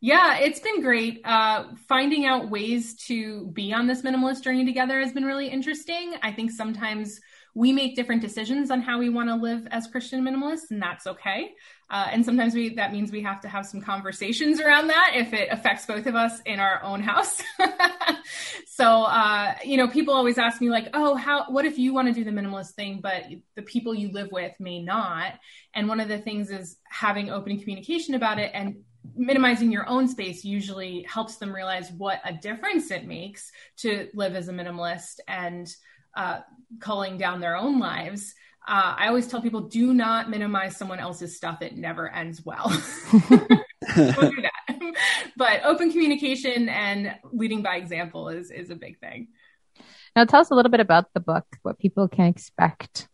Yeah, 0.00 0.38
it's 0.38 0.60
been 0.60 0.80
great. 0.80 1.20
Uh, 1.26 1.64
finding 1.86 2.24
out 2.24 2.48
ways 2.48 2.94
to 3.08 3.48
be 3.48 3.74
on 3.74 3.86
this 3.86 4.00
minimalist 4.00 4.44
journey 4.44 4.64
together 4.64 4.98
has 5.00 5.12
been 5.12 5.26
really 5.26 5.48
interesting. 5.48 6.14
I 6.22 6.32
think 6.32 6.52
sometimes 6.52 7.20
we 7.54 7.70
make 7.70 7.96
different 7.96 8.22
decisions 8.22 8.70
on 8.70 8.80
how 8.80 8.98
we 8.98 9.10
want 9.10 9.28
to 9.28 9.34
live 9.34 9.68
as 9.70 9.88
Christian 9.88 10.24
minimalists, 10.24 10.70
and 10.70 10.80
that's 10.80 11.06
okay. 11.06 11.50
Uh, 11.90 12.08
and 12.12 12.24
sometimes 12.24 12.54
we 12.54 12.74
that 12.74 12.92
means 12.92 13.10
we 13.10 13.22
have 13.22 13.40
to 13.40 13.48
have 13.48 13.66
some 13.66 13.80
conversations 13.80 14.60
around 14.60 14.86
that 14.88 15.12
if 15.14 15.32
it 15.32 15.48
affects 15.50 15.86
both 15.86 16.06
of 16.06 16.14
us 16.14 16.40
in 16.46 16.60
our 16.60 16.82
own 16.82 17.02
house. 17.02 17.42
so 18.66 19.02
uh, 19.04 19.54
you 19.64 19.76
know, 19.76 19.88
people 19.88 20.14
always 20.14 20.38
ask 20.38 20.60
me 20.60 20.70
like, 20.70 20.88
"Oh, 20.94 21.16
how? 21.16 21.50
What 21.50 21.64
if 21.64 21.78
you 21.78 21.92
want 21.92 22.08
to 22.08 22.14
do 22.14 22.24
the 22.24 22.30
minimalist 22.30 22.72
thing, 22.72 23.00
but 23.02 23.24
the 23.56 23.62
people 23.62 23.94
you 23.94 24.12
live 24.12 24.28
with 24.30 24.52
may 24.60 24.80
not?" 24.80 25.34
And 25.74 25.88
one 25.88 26.00
of 26.00 26.08
the 26.08 26.18
things 26.18 26.50
is 26.50 26.76
having 26.88 27.30
open 27.30 27.58
communication 27.58 28.14
about 28.14 28.38
it 28.38 28.50
and 28.54 28.76
minimizing 29.16 29.72
your 29.72 29.88
own 29.88 30.08
space 30.08 30.44
usually 30.44 31.04
helps 31.08 31.36
them 31.36 31.54
realize 31.54 31.90
what 31.92 32.20
a 32.24 32.32
difference 32.32 32.90
it 32.90 33.06
makes 33.06 33.50
to 33.78 34.08
live 34.14 34.34
as 34.34 34.48
a 34.48 34.52
minimalist 34.52 35.20
and 35.26 35.74
uh, 36.14 36.40
culling 36.80 37.16
down 37.16 37.40
their 37.40 37.56
own 37.56 37.78
lives. 37.78 38.34
Uh, 38.66 38.94
I 38.96 39.08
always 39.08 39.26
tell 39.26 39.40
people 39.40 39.62
do 39.62 39.94
not 39.94 40.30
minimize 40.30 40.76
someone 40.76 41.00
else's 41.00 41.36
stuff. 41.36 41.62
It 41.62 41.76
never 41.76 42.08
ends 42.10 42.44
well. 42.44 42.68
Don't 43.12 44.34
do 44.34 44.42
that. 44.42 44.94
but 45.36 45.64
open 45.64 45.90
communication 45.90 46.68
and 46.68 47.16
leading 47.32 47.62
by 47.62 47.76
example 47.76 48.28
is, 48.28 48.50
is 48.50 48.70
a 48.70 48.76
big 48.76 48.98
thing. 48.98 49.28
Now, 50.14 50.24
tell 50.24 50.40
us 50.40 50.50
a 50.50 50.54
little 50.54 50.70
bit 50.70 50.80
about 50.80 51.06
the 51.14 51.20
book, 51.20 51.46
what 51.62 51.78
people 51.78 52.08
can 52.08 52.26
expect. 52.26 53.08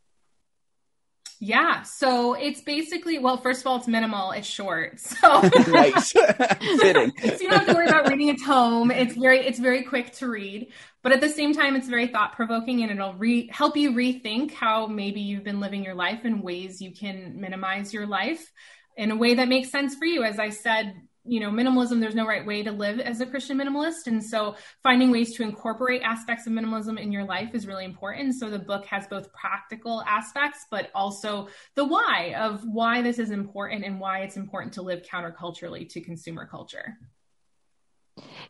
Yeah. 1.39 1.83
So 1.83 2.35
it's 2.35 2.63
basically, 2.63 3.19
well, 3.19 3.37
first 3.37 3.61
of 3.61 3.67
all, 3.67 3.77
it's 3.77 3.89
minimal, 3.89 4.31
it's 4.33 4.47
short. 4.47 4.99
So 5.07 5.41
nice. 5.69 6.13
So 6.13 6.23
you 6.23 6.93
don't 6.93 7.13
have 7.21 7.67
to 7.67 7.75
worry 7.75 7.89
about 7.89 8.09
reading 8.09 8.31
a 8.31 8.37
tome. 8.37 8.91
It's 8.91 9.15
very, 9.15 9.41
it's 9.41 9.59
very 9.59 9.83
quick 9.83 10.13
to 10.17 10.29
read, 10.29 10.69
but 11.03 11.13
at 11.13 11.21
the 11.21 11.29
same 11.29 11.53
time, 11.53 11.77
it's 11.77 11.89
very 11.89 12.07
thought 12.07 12.35
provoking 12.35 12.83
and 12.83 12.91
it'll 12.91 13.15
re- 13.15 13.49
help 13.53 13.77
you 13.77 13.93
rethink 13.93 14.53
how 14.53 14.87
maybe 14.87 15.21
you've 15.21 15.45
been 15.45 15.61
living 15.61 15.85
your 15.85 15.95
life 15.95 16.25
in 16.25 16.43
ways 16.43 16.81
you 16.81 16.93
can 16.93 17.41
minimize 17.41 17.93
your 17.93 18.07
life 18.07 18.53
in 18.97 19.11
a 19.11 19.17
way 19.17 19.35
that 19.35 19.49
makes 19.49 19.71
sense 19.71 19.95
for 19.95 20.07
you. 20.07 20.23
As 20.23 20.39
I 20.39 20.51
said 20.51 20.95
you 21.27 21.41
know 21.41 21.51
minimalism 21.51 22.01
there's 22.01 22.15
no 22.15 22.27
right 22.27 22.47
way 22.47 22.63
to 22.63 22.73
live 22.73 23.01
as 23.01 23.21
a 23.21 23.27
christian 23.27 23.59
minimalist. 23.59 24.07
And 24.07 24.23
so 24.23 24.57
finding 24.83 25.11
ways 25.11 25.35
to 25.37 25.43
incorporate 25.43 26.03
aspects 26.03 26.47
of 26.47 26.53
minimalism 26.53 27.01
in 27.01 27.13
your 27.13 27.25
life 27.25 27.55
is 27.55 27.67
really 27.67 27.85
important. 27.85 28.35
So 28.35 28.51
the 28.51 28.59
book 28.59 28.87
has 28.87 29.07
both 29.07 29.33
practical 29.33 30.03
aspects 30.07 30.67
but 30.71 30.91
also 30.95 31.49
the 31.75 31.85
why 31.85 32.35
of 32.39 32.63
why 32.65 33.03
this 33.03 33.19
is 33.19 33.31
important 33.31 33.85
and 33.85 34.01
why 34.01 34.21
it's 34.21 34.37
important 34.37 34.75
to 34.75 34.83
live 34.83 35.03
counterculturally 35.03 35.89
to 35.91 36.01
consumer 36.01 36.47
culture. 36.47 36.99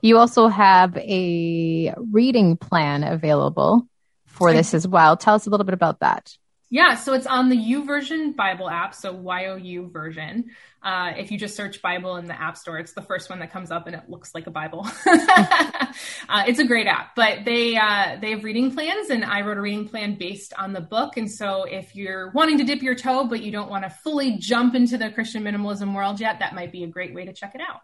You 0.00 0.18
also 0.18 0.49
have 0.49 0.97
a 0.97 1.92
reading 2.12 2.56
plan 2.56 3.02
available 3.02 3.87
for 4.26 4.52
this 4.52 4.75
as 4.75 4.87
well. 4.87 5.16
Tell 5.16 5.35
us 5.35 5.47
a 5.47 5.50
little 5.50 5.64
bit 5.64 5.75
about 5.75 6.00
that 6.00 6.37
yeah, 6.68 6.96
so 6.96 7.12
it's 7.14 7.26
on 7.26 7.49
the 7.49 7.56
YouVersion 7.56 8.35
Bible 8.35 8.68
app, 8.68 8.94
so 8.94 9.12
Y 9.12 9.46
O 9.46 9.56
U 9.56 9.88
version. 9.88 10.50
Uh, 10.82 11.12
if 11.16 11.30
you 11.30 11.38
just 11.38 11.54
search 11.56 11.80
Bible 11.80 12.16
in 12.16 12.26
the 12.26 12.40
App 12.40 12.56
Store, 12.56 12.78
it's 12.78 12.92
the 12.92 13.02
first 13.02 13.30
one 13.30 13.38
that 13.38 13.52
comes 13.52 13.70
up, 13.70 13.87
and 13.87 13.94
it 13.94 14.02
looks 14.08 14.35
like 14.35 14.46
a 14.46 14.50
Bible. 14.50 14.87
uh, 15.06 16.44
it's 16.46 16.58
a 16.58 16.66
great 16.66 16.88
app, 16.88 17.14
but 17.14 17.44
they 17.44 17.76
uh, 17.76 18.16
they 18.20 18.32
have 18.32 18.42
reading 18.42 18.73
plans, 18.73 19.11
and 19.11 19.25
I 19.25 19.42
wrote 19.42 19.58
a 19.58 19.61
reading 19.61 19.88
plan 19.88 20.16
based 20.16 20.54
on 20.58 20.73
the 20.73 20.80
book. 20.80 21.16
And 21.16 21.30
so, 21.30 21.64
if 21.64 21.94
you're 21.94 22.30
wanting 22.32 22.58
to 22.58 22.64
dip 22.64 22.82
your 22.82 22.96
toe, 22.96 23.26
but 23.26 23.42
you 23.42 23.52
don't 23.52 23.70
want 23.70 23.85
to 23.85 23.90
fully 23.90 24.37
jump 24.38 24.75
into 24.75 24.99
the 24.99 25.11
Christian 25.11 25.44
minimalism 25.44 25.94
world 25.94 26.18
yet, 26.18 26.40
that 26.40 26.54
might 26.54 26.73
be 26.73 26.82
a 26.82 26.88
great 26.88 27.14
way 27.14 27.25
to 27.25 27.32
check 27.32 27.54
it 27.54 27.61
out. 27.61 27.80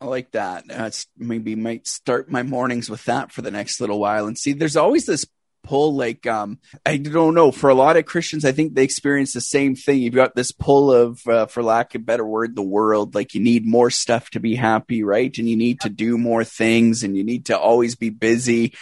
I 0.00 0.06
like 0.06 0.32
that. 0.32 0.66
That's 0.66 1.06
maybe 1.16 1.54
might 1.54 1.86
start 1.86 2.30
my 2.30 2.42
mornings 2.42 2.88
with 2.88 3.04
that 3.04 3.30
for 3.32 3.42
the 3.42 3.50
next 3.50 3.80
little 3.80 4.00
while. 4.00 4.26
And 4.26 4.36
see, 4.36 4.54
there's 4.54 4.76
always 4.76 5.06
this 5.06 5.26
pull 5.70 5.94
like 5.94 6.26
um 6.26 6.58
i 6.84 6.96
don't 6.96 7.34
know 7.34 7.52
for 7.52 7.70
a 7.70 7.74
lot 7.74 7.96
of 7.96 8.04
christians 8.04 8.44
i 8.44 8.50
think 8.50 8.74
they 8.74 8.82
experience 8.82 9.32
the 9.32 9.40
same 9.40 9.74
thing. 9.74 10.00
You've 10.00 10.14
got 10.14 10.34
this 10.34 10.52
pull 10.52 10.92
of 10.92 11.26
uh, 11.26 11.46
for 11.46 11.62
lack 11.62 11.94
of 11.94 12.04
better 12.04 12.26
word 12.26 12.56
the 12.56 12.62
world. 12.62 13.14
Like 13.14 13.34
you 13.34 13.40
need 13.40 13.64
more 13.66 13.90
stuff 13.90 14.30
to 14.30 14.40
be 14.40 14.54
happy 14.54 15.02
right? 15.02 15.36
And 15.38 15.48
you 15.48 15.56
need 15.56 15.80
to 15.80 15.88
do 15.88 16.18
more 16.18 16.44
things 16.44 17.02
and 17.02 17.16
you 17.16 17.24
need 17.24 17.46
to 17.46 17.58
always 17.58 17.94
be 17.94 18.10
busy. 18.10 18.74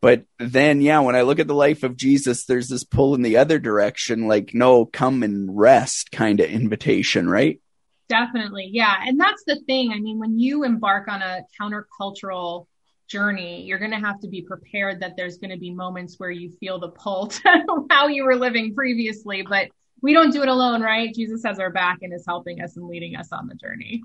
But 0.00 0.24
then 0.38 0.80
yeah 0.80 0.98
when 1.00 1.14
i 1.14 1.22
look 1.22 1.38
at 1.38 1.46
the 1.46 1.54
life 1.54 1.84
of 1.84 1.96
jesus 1.96 2.44
there's 2.44 2.68
this 2.68 2.82
pull 2.82 3.14
in 3.14 3.22
the 3.22 3.36
other 3.36 3.60
direction 3.60 4.26
like 4.26 4.52
no 4.52 4.84
come 4.84 5.22
and 5.22 5.56
rest 5.56 6.10
kind 6.10 6.40
of 6.40 6.50
invitation 6.50 7.28
right? 7.28 7.60
Definitely 8.08 8.68
yeah. 8.72 8.94
And 9.06 9.18
that's 9.18 9.44
the 9.46 9.60
thing. 9.66 9.92
I 9.92 10.00
mean 10.00 10.18
when 10.18 10.38
you 10.38 10.64
embark 10.64 11.08
on 11.08 11.22
a 11.22 11.42
countercultural 11.60 12.66
journey, 13.12 13.62
you're 13.62 13.78
going 13.78 13.90
to 13.90 14.00
have 14.00 14.18
to 14.20 14.28
be 14.28 14.40
prepared 14.40 15.00
that 15.00 15.16
there's 15.16 15.36
going 15.36 15.50
to 15.50 15.58
be 15.58 15.70
moments 15.70 16.18
where 16.18 16.30
you 16.30 16.50
feel 16.58 16.80
the 16.80 16.88
pull 16.88 17.26
to 17.28 17.86
how 17.90 18.08
you 18.08 18.24
were 18.24 18.36
living 18.36 18.74
previously. 18.74 19.42
But 19.42 19.68
we 20.00 20.14
don't 20.14 20.32
do 20.32 20.42
it 20.42 20.48
alone, 20.48 20.80
right? 20.80 21.14
Jesus 21.14 21.42
has 21.44 21.58
our 21.58 21.70
back 21.70 21.98
and 22.00 22.12
is 22.12 22.24
helping 22.26 22.62
us 22.62 22.76
and 22.76 22.88
leading 22.88 23.14
us 23.14 23.28
on 23.30 23.46
the 23.46 23.54
journey. 23.54 24.02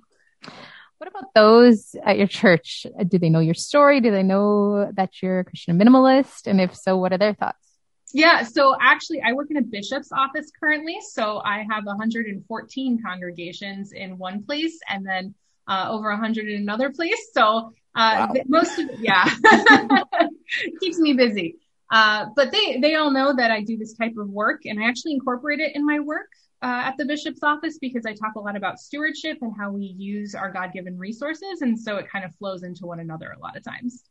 What 0.98 1.08
about 1.08 1.34
those 1.34 1.96
at 2.04 2.18
your 2.18 2.28
church? 2.28 2.86
Do 3.08 3.18
they 3.18 3.30
know 3.30 3.40
your 3.40 3.54
story? 3.54 4.02
Do 4.02 4.12
they 4.12 4.24
know 4.24 4.92
that 4.96 5.22
you're 5.22 5.40
a 5.40 5.46
Christian 5.46 5.80
minimalist? 5.80 6.48
And 6.48 6.60
if 6.60 6.76
so, 6.76 6.98
what 6.98 7.14
are 7.14 7.18
their 7.18 7.34
thoughts? 7.34 7.58
Yeah, 8.14 8.44
so 8.44 8.76
actually, 8.82 9.22
I 9.22 9.34
work 9.34 9.52
in 9.52 9.58
a 9.58 9.62
bishop's 9.62 10.12
office 10.12 10.52
currently. 10.60 10.98
So 11.12 11.40
I 11.44 11.66
have 11.70 11.86
114 11.86 13.02
congregations 13.04 13.92
in 13.92 14.18
one 14.18 14.44
place 14.44 14.80
and 14.90 15.06
then 15.06 15.36
uh, 15.68 15.88
over 15.90 16.10
100 16.10 16.48
in 16.48 16.62
another 16.62 16.92
place. 16.92 17.30
So 17.34 17.74
uh, 17.98 18.28
wow. 18.30 18.44
most 18.48 18.78
of 18.80 18.90
yeah, 19.00 19.26
keeps 20.80 21.00
me 21.00 21.14
busy. 21.14 21.56
Uh, 21.92 22.28
but 22.36 22.52
they 22.52 22.80
they 22.80 22.96
all 22.96 23.12
know 23.12 23.36
that 23.36 23.50
I 23.50 23.62
do 23.62 23.78
this 23.78 23.94
type 23.94 24.16
of 24.18 24.30
work, 24.30 24.62
and 24.66 24.80
I 24.80 24.88
actually 24.88 25.14
incorporate 25.14 25.60
it 25.60 25.76
in 25.76 25.86
my 25.86 26.00
work 26.00 26.30
uh, 26.62 26.84
at 26.86 26.96
the 26.98 27.06
bishop's 27.06 27.42
office 27.44 27.80
because 27.80 28.06
I 28.06 28.14
talk 28.14 28.36
a 28.36 28.40
lot 28.40 28.56
about 28.56 28.80
stewardship 28.80 29.40
and 29.42 29.54
how 29.58 29.72
we 29.72 29.84
use 29.84 30.36
our 30.36 30.52
God 30.52 30.74
given 30.74 30.98
resources, 30.98 31.62
and 31.62 31.80
so 31.80 31.98
it 31.98 32.10
kind 32.10 32.24
of 32.24 32.36
flows 32.36 32.64
into 32.64 32.86
one 32.86 33.00
another 33.00 33.32
a 33.32 33.40
lot 33.40 33.58
of 33.58 33.64
times. 33.64 34.04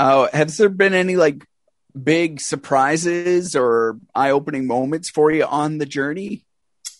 Oh, 0.00 0.28
has 0.32 0.56
there 0.56 0.68
been 0.68 0.94
any 0.94 1.16
like 1.16 1.46
big 2.00 2.40
surprises 2.40 3.54
or 3.54 4.00
eye 4.14 4.30
opening 4.30 4.66
moments 4.66 5.08
for 5.08 5.30
you 5.30 5.44
on 5.44 5.78
the 5.78 5.86
journey? 5.86 6.43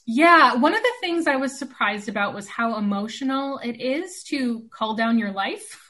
Yeah, 0.06 0.56
one 0.56 0.74
of 0.74 0.82
the 0.82 0.92
things 1.00 1.26
I 1.26 1.36
was 1.36 1.58
surprised 1.58 2.10
about 2.10 2.34
was 2.34 2.46
how 2.46 2.76
emotional 2.76 3.58
it 3.58 3.80
is 3.80 4.22
to 4.24 4.66
call 4.70 4.94
down 4.96 5.18
your 5.18 5.32
life. 5.32 5.82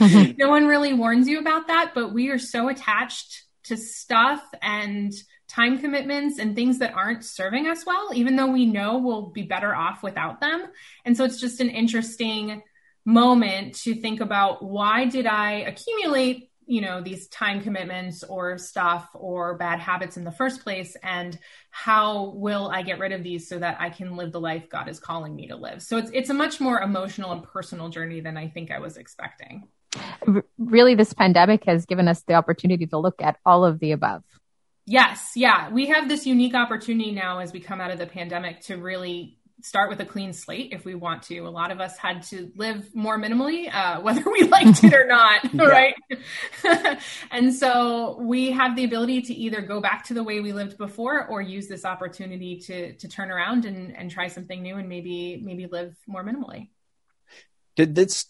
no 0.38 0.50
one 0.50 0.66
really 0.66 0.92
warns 0.92 1.26
you 1.26 1.38
about 1.38 1.68
that, 1.68 1.92
but 1.94 2.12
we 2.12 2.28
are 2.28 2.38
so 2.38 2.68
attached 2.68 3.44
to 3.64 3.76
stuff 3.76 4.42
and 4.60 5.12
time 5.48 5.78
commitments 5.78 6.38
and 6.38 6.54
things 6.54 6.80
that 6.80 6.94
aren't 6.94 7.24
serving 7.24 7.66
us 7.66 7.86
well, 7.86 8.10
even 8.14 8.36
though 8.36 8.50
we 8.50 8.66
know 8.66 8.98
we'll 8.98 9.30
be 9.30 9.42
better 9.42 9.74
off 9.74 10.02
without 10.02 10.40
them. 10.40 10.66
And 11.06 11.16
so 11.16 11.24
it's 11.24 11.40
just 11.40 11.60
an 11.60 11.70
interesting 11.70 12.62
moment 13.06 13.76
to 13.76 13.94
think 13.94 14.20
about 14.20 14.62
why 14.62 15.06
did 15.06 15.26
I 15.26 15.60
accumulate 15.60 16.50
you 16.66 16.80
know 16.80 17.00
these 17.00 17.28
time 17.28 17.60
commitments 17.60 18.22
or 18.24 18.58
stuff 18.58 19.08
or 19.14 19.56
bad 19.56 19.78
habits 19.78 20.16
in 20.16 20.24
the 20.24 20.32
first 20.32 20.62
place 20.62 20.96
and 21.02 21.38
how 21.70 22.32
will 22.34 22.68
i 22.68 22.82
get 22.82 22.98
rid 22.98 23.12
of 23.12 23.22
these 23.22 23.48
so 23.48 23.58
that 23.58 23.76
i 23.80 23.88
can 23.88 24.16
live 24.16 24.32
the 24.32 24.40
life 24.40 24.68
god 24.68 24.88
is 24.88 25.00
calling 25.00 25.34
me 25.34 25.46
to 25.48 25.56
live? 25.56 25.82
So 25.82 25.96
it's 25.96 26.10
it's 26.12 26.30
a 26.30 26.34
much 26.34 26.60
more 26.60 26.80
emotional 26.80 27.32
and 27.32 27.42
personal 27.42 27.88
journey 27.88 28.20
than 28.20 28.36
i 28.36 28.48
think 28.48 28.70
i 28.70 28.78
was 28.78 28.96
expecting. 28.96 29.68
Really 30.58 30.94
this 30.94 31.12
pandemic 31.12 31.64
has 31.64 31.86
given 31.86 32.08
us 32.08 32.22
the 32.22 32.34
opportunity 32.34 32.86
to 32.86 32.98
look 32.98 33.22
at 33.22 33.38
all 33.46 33.64
of 33.64 33.78
the 33.78 33.92
above. 33.92 34.24
Yes 34.84 35.32
yeah. 35.36 35.70
We 35.70 35.86
have 35.86 36.08
this 36.08 36.26
unique 36.26 36.54
opportunity 36.54 37.12
now 37.12 37.38
as 37.38 37.52
we 37.52 37.60
come 37.60 37.80
out 37.80 37.90
of 37.90 37.98
the 37.98 38.06
pandemic 38.06 38.60
to 38.62 38.76
really 38.76 39.35
start 39.62 39.88
with 39.88 40.00
a 40.00 40.04
clean 40.04 40.32
slate 40.32 40.72
if 40.72 40.84
we 40.84 40.94
want 40.94 41.22
to. 41.24 41.38
A 41.40 41.48
lot 41.48 41.70
of 41.70 41.80
us 41.80 41.96
had 41.96 42.22
to 42.24 42.50
live 42.56 42.94
more 42.94 43.18
minimally, 43.18 43.72
uh, 43.72 44.00
whether 44.02 44.22
we 44.30 44.42
liked 44.42 44.84
it 44.84 44.94
or 44.94 45.06
not, 45.06 45.52
right? 45.54 45.94
and 47.30 47.54
so 47.54 48.18
we 48.20 48.50
have 48.50 48.76
the 48.76 48.84
ability 48.84 49.22
to 49.22 49.34
either 49.34 49.60
go 49.60 49.80
back 49.80 50.04
to 50.04 50.14
the 50.14 50.22
way 50.22 50.40
we 50.40 50.52
lived 50.52 50.76
before 50.78 51.26
or 51.26 51.40
use 51.40 51.68
this 51.68 51.84
opportunity 51.84 52.58
to 52.60 52.92
to 52.94 53.08
turn 53.08 53.30
around 53.30 53.64
and, 53.64 53.96
and 53.96 54.10
try 54.10 54.28
something 54.28 54.62
new 54.62 54.76
and 54.76 54.88
maybe 54.88 55.40
maybe 55.42 55.66
live 55.66 55.96
more 56.06 56.24
minimally. 56.24 56.68
Did 57.76 57.94
this 57.94 58.26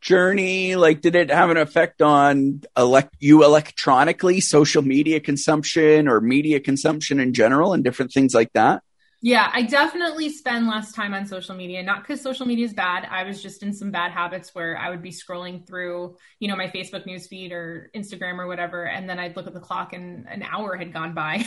journey 0.00 0.76
like 0.76 1.00
did 1.00 1.16
it 1.16 1.28
have 1.28 1.50
an 1.50 1.56
effect 1.56 2.00
on 2.00 2.62
elect 2.76 3.16
you 3.18 3.42
electronically 3.42 4.40
social 4.40 4.80
media 4.80 5.18
consumption 5.18 6.06
or 6.06 6.20
media 6.20 6.60
consumption 6.60 7.18
in 7.18 7.34
general 7.34 7.72
and 7.72 7.82
different 7.82 8.12
things 8.12 8.32
like 8.32 8.52
that 8.52 8.80
yeah, 9.20 9.50
I 9.52 9.62
definitely 9.62 10.28
spend 10.28 10.68
less 10.68 10.92
time 10.92 11.12
on 11.12 11.26
social 11.26 11.56
media. 11.56 11.82
Not 11.82 12.02
because 12.02 12.20
social 12.20 12.46
media 12.46 12.66
is 12.66 12.72
bad. 12.72 13.04
I 13.10 13.24
was 13.24 13.42
just 13.42 13.64
in 13.64 13.72
some 13.74 13.90
bad 13.90 14.12
habits 14.12 14.54
where 14.54 14.78
I 14.78 14.90
would 14.90 15.02
be 15.02 15.10
scrolling 15.10 15.66
through, 15.66 16.16
you 16.38 16.46
know, 16.46 16.54
my 16.54 16.68
Facebook 16.68 17.04
newsfeed 17.04 17.50
or 17.50 17.90
Instagram 17.96 18.38
or 18.38 18.46
whatever, 18.46 18.84
and 18.84 19.08
then 19.08 19.18
I'd 19.18 19.36
look 19.36 19.48
at 19.48 19.54
the 19.54 19.60
clock 19.60 19.92
and 19.92 20.26
an 20.28 20.44
hour 20.44 20.76
had 20.76 20.92
gone 20.92 21.14
by, 21.14 21.34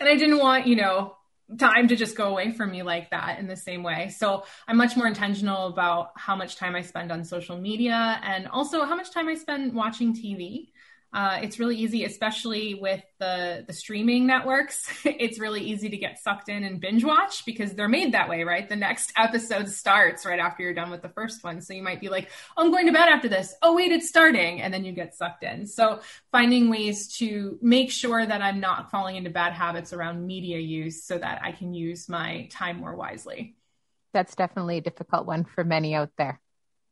and 0.00 0.08
I 0.08 0.16
didn't 0.16 0.38
want, 0.38 0.66
you 0.66 0.74
know, 0.74 1.16
time 1.56 1.88
to 1.88 1.96
just 1.96 2.16
go 2.16 2.26
away 2.26 2.50
from 2.50 2.72
me 2.72 2.82
like 2.82 3.10
that 3.10 3.38
in 3.38 3.46
the 3.46 3.56
same 3.56 3.82
way. 3.82 4.08
So 4.08 4.44
I'm 4.66 4.76
much 4.76 4.96
more 4.96 5.06
intentional 5.06 5.68
about 5.68 6.10
how 6.16 6.34
much 6.36 6.56
time 6.56 6.74
I 6.74 6.82
spend 6.82 7.10
on 7.10 7.24
social 7.24 7.56
media 7.56 8.20
and 8.22 8.48
also 8.48 8.84
how 8.84 8.96
much 8.96 9.12
time 9.12 9.28
I 9.28 9.34
spend 9.34 9.72
watching 9.72 10.14
TV. 10.14 10.70
Uh, 11.10 11.38
it's 11.42 11.58
really 11.58 11.76
easy, 11.76 12.04
especially 12.04 12.74
with 12.74 13.02
the 13.18 13.64
the 13.66 13.72
streaming 13.72 14.26
networks. 14.26 14.90
it's 15.04 15.38
really 15.38 15.62
easy 15.62 15.88
to 15.88 15.96
get 15.96 16.18
sucked 16.18 16.50
in 16.50 16.64
and 16.64 16.80
binge 16.80 17.02
watch 17.02 17.46
because 17.46 17.72
they're 17.72 17.88
made 17.88 18.12
that 18.12 18.28
way, 18.28 18.44
right? 18.44 18.68
The 18.68 18.76
next 18.76 19.12
episode 19.16 19.70
starts 19.70 20.26
right 20.26 20.38
after 20.38 20.62
you're 20.62 20.74
done 20.74 20.90
with 20.90 21.00
the 21.00 21.08
first 21.08 21.42
one, 21.42 21.62
so 21.62 21.72
you 21.72 21.82
might 21.82 22.00
be 22.00 22.10
like, 22.10 22.28
"Oh, 22.56 22.64
I'm 22.64 22.70
going 22.70 22.86
to 22.86 22.92
bed 22.92 23.08
after 23.08 23.28
this." 23.28 23.54
Oh, 23.62 23.74
wait, 23.74 23.90
it's 23.90 24.08
starting, 24.08 24.60
and 24.60 24.72
then 24.72 24.84
you 24.84 24.92
get 24.92 25.14
sucked 25.14 25.44
in. 25.44 25.66
So 25.66 26.00
finding 26.30 26.68
ways 26.68 27.16
to 27.16 27.58
make 27.62 27.90
sure 27.90 28.26
that 28.26 28.42
I'm 28.42 28.60
not 28.60 28.90
falling 28.90 29.16
into 29.16 29.30
bad 29.30 29.54
habits 29.54 29.94
around 29.94 30.26
media 30.26 30.58
use, 30.58 31.04
so 31.04 31.16
that 31.16 31.40
I 31.42 31.52
can 31.52 31.72
use 31.72 32.10
my 32.10 32.48
time 32.50 32.80
more 32.80 32.94
wisely. 32.94 33.56
That's 34.12 34.34
definitely 34.34 34.78
a 34.78 34.82
difficult 34.82 35.26
one 35.26 35.44
for 35.44 35.64
many 35.64 35.94
out 35.94 36.10
there. 36.18 36.38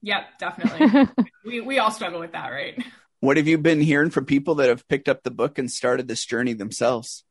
Yep, 0.01 0.39
definitely. 0.39 1.09
we 1.45 1.61
we 1.61 1.79
all 1.79 1.91
struggle 1.91 2.21
with 2.21 2.33
that, 2.33 2.49
right? 2.49 2.83
What 3.27 3.39
have 3.39 3.49
you 3.49 3.59
been 3.59 3.81
hearing 3.81 4.11
from 4.11 4.25
people 4.25 4.55
that 4.57 4.69
have 4.69 4.87
picked 4.87 5.09
up 5.09 5.25
the 5.25 5.33
book 5.33 5.59
and 5.59 5.69
started 5.69 6.07
this 6.07 6.25
journey 6.25 6.53
themselves? 6.53 7.25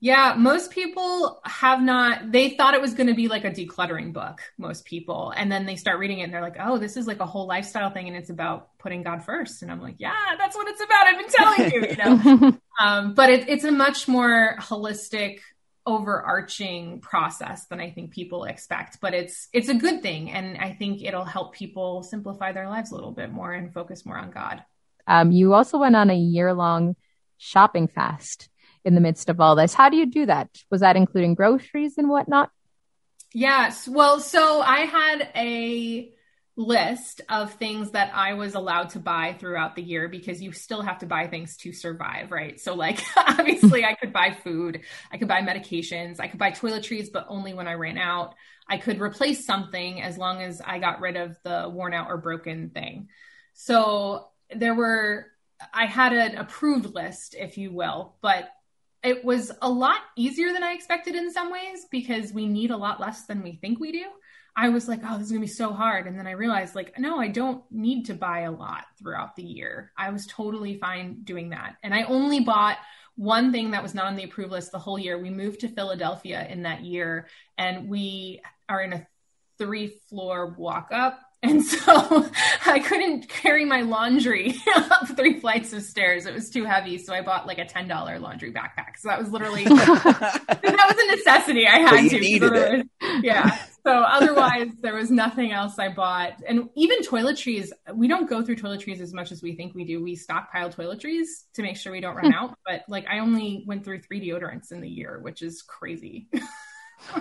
Yeah, 0.00 0.34
most 0.34 0.70
people 0.70 1.42
have 1.44 1.82
not, 1.82 2.32
they 2.32 2.48
thought 2.56 2.72
it 2.72 2.80
was 2.80 2.94
going 2.94 3.08
to 3.08 3.14
be 3.14 3.28
like 3.28 3.44
a 3.44 3.50
decluttering 3.50 4.14
book, 4.14 4.40
most 4.56 4.86
people. 4.86 5.34
And 5.36 5.52
then 5.52 5.66
they 5.66 5.76
start 5.76 5.98
reading 5.98 6.20
it 6.20 6.22
and 6.22 6.32
they're 6.32 6.40
like, 6.40 6.56
oh, 6.58 6.78
this 6.78 6.96
is 6.96 7.06
like 7.06 7.20
a 7.20 7.26
whole 7.26 7.46
lifestyle 7.46 7.90
thing 7.90 8.08
and 8.08 8.16
it's 8.16 8.30
about 8.30 8.78
putting 8.78 9.02
God 9.02 9.24
first. 9.26 9.60
And 9.60 9.70
I'm 9.70 9.82
like, 9.82 9.96
yeah, 9.98 10.14
that's 10.38 10.56
what 10.56 10.68
it's 10.68 10.80
about. 10.80 11.06
I've 11.06 11.18
been 11.18 11.28
telling 11.28 11.70
you, 11.70 11.86
you 11.90 11.96
know. 11.98 12.58
um, 12.80 13.12
but 13.12 13.28
it, 13.28 13.46
it's 13.50 13.64
a 13.64 13.72
much 13.72 14.08
more 14.08 14.56
holistic, 14.58 15.40
overarching 15.84 17.02
process 17.02 17.66
than 17.66 17.78
I 17.78 17.90
think 17.90 18.10
people 18.10 18.44
expect. 18.44 19.02
But 19.02 19.12
it's 19.12 19.48
it's 19.52 19.68
a 19.68 19.74
good 19.74 20.00
thing, 20.00 20.30
and 20.30 20.56
I 20.56 20.72
think 20.72 21.02
it'll 21.02 21.26
help 21.26 21.54
people 21.54 22.02
simplify 22.02 22.52
their 22.52 22.70
lives 22.70 22.90
a 22.90 22.94
little 22.94 23.12
bit 23.12 23.30
more 23.30 23.52
and 23.52 23.70
focus 23.72 24.06
more 24.06 24.16
on 24.16 24.30
God. 24.30 24.62
Um, 25.06 25.32
you 25.32 25.54
also 25.54 25.78
went 25.78 25.96
on 25.96 26.10
a 26.10 26.16
year 26.16 26.52
long 26.52 26.96
shopping 27.38 27.88
fast 27.88 28.48
in 28.84 28.94
the 28.94 29.00
midst 29.00 29.28
of 29.28 29.40
all 29.40 29.56
this. 29.56 29.74
How 29.74 29.88
do 29.88 29.96
you 29.96 30.06
do 30.06 30.26
that? 30.26 30.48
Was 30.70 30.80
that 30.80 30.96
including 30.96 31.34
groceries 31.34 31.98
and 31.98 32.08
whatnot? 32.08 32.50
Yes. 33.34 33.88
Well, 33.88 34.20
so 34.20 34.60
I 34.60 34.80
had 34.80 35.28
a 35.34 36.12
list 36.56 37.20
of 37.28 37.52
things 37.54 37.90
that 37.90 38.10
I 38.14 38.32
was 38.32 38.54
allowed 38.54 38.90
to 38.90 38.98
buy 38.98 39.36
throughout 39.38 39.76
the 39.76 39.82
year 39.82 40.08
because 40.08 40.40
you 40.40 40.52
still 40.52 40.80
have 40.80 41.00
to 41.00 41.06
buy 41.06 41.26
things 41.26 41.56
to 41.58 41.72
survive, 41.72 42.30
right? 42.30 42.58
So, 42.58 42.74
like, 42.74 43.02
obviously, 43.16 43.84
I 43.84 43.94
could 43.94 44.12
buy 44.12 44.36
food, 44.42 44.80
I 45.12 45.18
could 45.18 45.28
buy 45.28 45.42
medications, 45.42 46.18
I 46.18 46.28
could 46.28 46.38
buy 46.38 46.52
toiletries, 46.52 47.08
but 47.12 47.26
only 47.28 47.52
when 47.52 47.68
I 47.68 47.74
ran 47.74 47.98
out. 47.98 48.34
I 48.68 48.78
could 48.78 49.00
replace 49.00 49.46
something 49.46 50.00
as 50.00 50.18
long 50.18 50.40
as 50.42 50.60
I 50.64 50.78
got 50.78 51.00
rid 51.00 51.16
of 51.16 51.36
the 51.44 51.70
worn 51.72 51.94
out 51.94 52.08
or 52.08 52.16
broken 52.16 52.70
thing. 52.70 53.08
So, 53.52 54.28
there 54.54 54.74
were, 54.74 55.26
I 55.72 55.86
had 55.86 56.12
an 56.12 56.36
approved 56.36 56.94
list, 56.94 57.34
if 57.38 57.58
you 57.58 57.72
will, 57.72 58.16
but 58.20 58.50
it 59.02 59.24
was 59.24 59.52
a 59.62 59.68
lot 59.68 60.00
easier 60.16 60.52
than 60.52 60.62
I 60.62 60.72
expected 60.72 61.14
in 61.14 61.32
some 61.32 61.52
ways 61.52 61.86
because 61.90 62.32
we 62.32 62.46
need 62.46 62.70
a 62.70 62.76
lot 62.76 63.00
less 63.00 63.26
than 63.26 63.42
we 63.42 63.52
think 63.52 63.78
we 63.78 63.92
do. 63.92 64.04
I 64.58 64.70
was 64.70 64.88
like, 64.88 65.00
oh, 65.04 65.18
this 65.18 65.26
is 65.26 65.32
gonna 65.32 65.42
be 65.42 65.46
so 65.46 65.72
hard. 65.72 66.06
And 66.06 66.18
then 66.18 66.26
I 66.26 66.32
realized, 66.32 66.74
like, 66.74 66.98
no, 66.98 67.18
I 67.18 67.28
don't 67.28 67.62
need 67.70 68.06
to 68.06 68.14
buy 68.14 68.40
a 68.40 68.50
lot 68.50 68.86
throughout 68.98 69.36
the 69.36 69.42
year. 69.42 69.92
I 69.96 70.10
was 70.10 70.26
totally 70.26 70.78
fine 70.78 71.22
doing 71.24 71.50
that. 71.50 71.76
And 71.82 71.92
I 71.92 72.04
only 72.04 72.40
bought 72.40 72.78
one 73.16 73.52
thing 73.52 73.70
that 73.70 73.82
was 73.82 73.94
not 73.94 74.06
on 74.06 74.16
the 74.16 74.24
approved 74.24 74.52
list 74.52 74.72
the 74.72 74.78
whole 74.78 74.98
year. 74.98 75.18
We 75.18 75.30
moved 75.30 75.60
to 75.60 75.68
Philadelphia 75.68 76.46
in 76.48 76.62
that 76.62 76.82
year, 76.82 77.28
and 77.58 77.88
we 77.88 78.40
are 78.68 78.82
in 78.82 78.94
a 78.94 79.06
three 79.58 79.88
floor 80.08 80.54
walk 80.58 80.88
up 80.90 81.20
and 81.42 81.62
so 81.62 82.28
I 82.66 82.78
couldn't 82.80 83.28
carry 83.28 83.64
my 83.64 83.82
laundry 83.82 84.56
up 84.76 85.08
three 85.16 85.38
flights 85.38 85.72
of 85.72 85.82
stairs. 85.82 86.26
It 86.26 86.34
was 86.34 86.50
too 86.50 86.64
heavy. 86.64 86.98
So 86.98 87.12
I 87.14 87.22
bought 87.22 87.46
like 87.46 87.58
a 87.58 87.64
$10 87.64 88.20
laundry 88.20 88.52
backpack. 88.52 88.96
So 88.98 89.08
that 89.08 89.18
was 89.18 89.30
literally, 89.30 89.64
that 89.64 90.46
was 90.48 90.96
a 90.98 91.16
necessity 91.16 91.66
I 91.66 91.78
had 91.78 92.10
to. 92.10 92.16
It. 92.16 92.88
Yeah. 93.22 93.56
So 93.84 93.92
otherwise 93.92 94.68
there 94.80 94.94
was 94.94 95.10
nothing 95.10 95.52
else 95.52 95.78
I 95.78 95.90
bought. 95.90 96.42
And 96.46 96.68
even 96.74 97.00
toiletries, 97.02 97.70
we 97.94 98.08
don't 98.08 98.28
go 98.28 98.42
through 98.42 98.56
toiletries 98.56 99.00
as 99.00 99.12
much 99.12 99.30
as 99.30 99.42
we 99.42 99.54
think 99.54 99.74
we 99.74 99.84
do. 99.84 100.02
We 100.02 100.16
stockpile 100.16 100.70
toiletries 100.70 101.26
to 101.54 101.62
make 101.62 101.76
sure 101.76 101.92
we 101.92 102.00
don't 102.00 102.16
run 102.16 102.32
out. 102.32 102.58
But 102.66 102.82
like 102.88 103.06
I 103.06 103.20
only 103.20 103.62
went 103.66 103.84
through 103.84 104.00
three 104.00 104.20
deodorants 104.20 104.72
in 104.72 104.80
the 104.80 104.88
year, 104.88 105.20
which 105.20 105.42
is 105.42 105.62
crazy. 105.62 106.28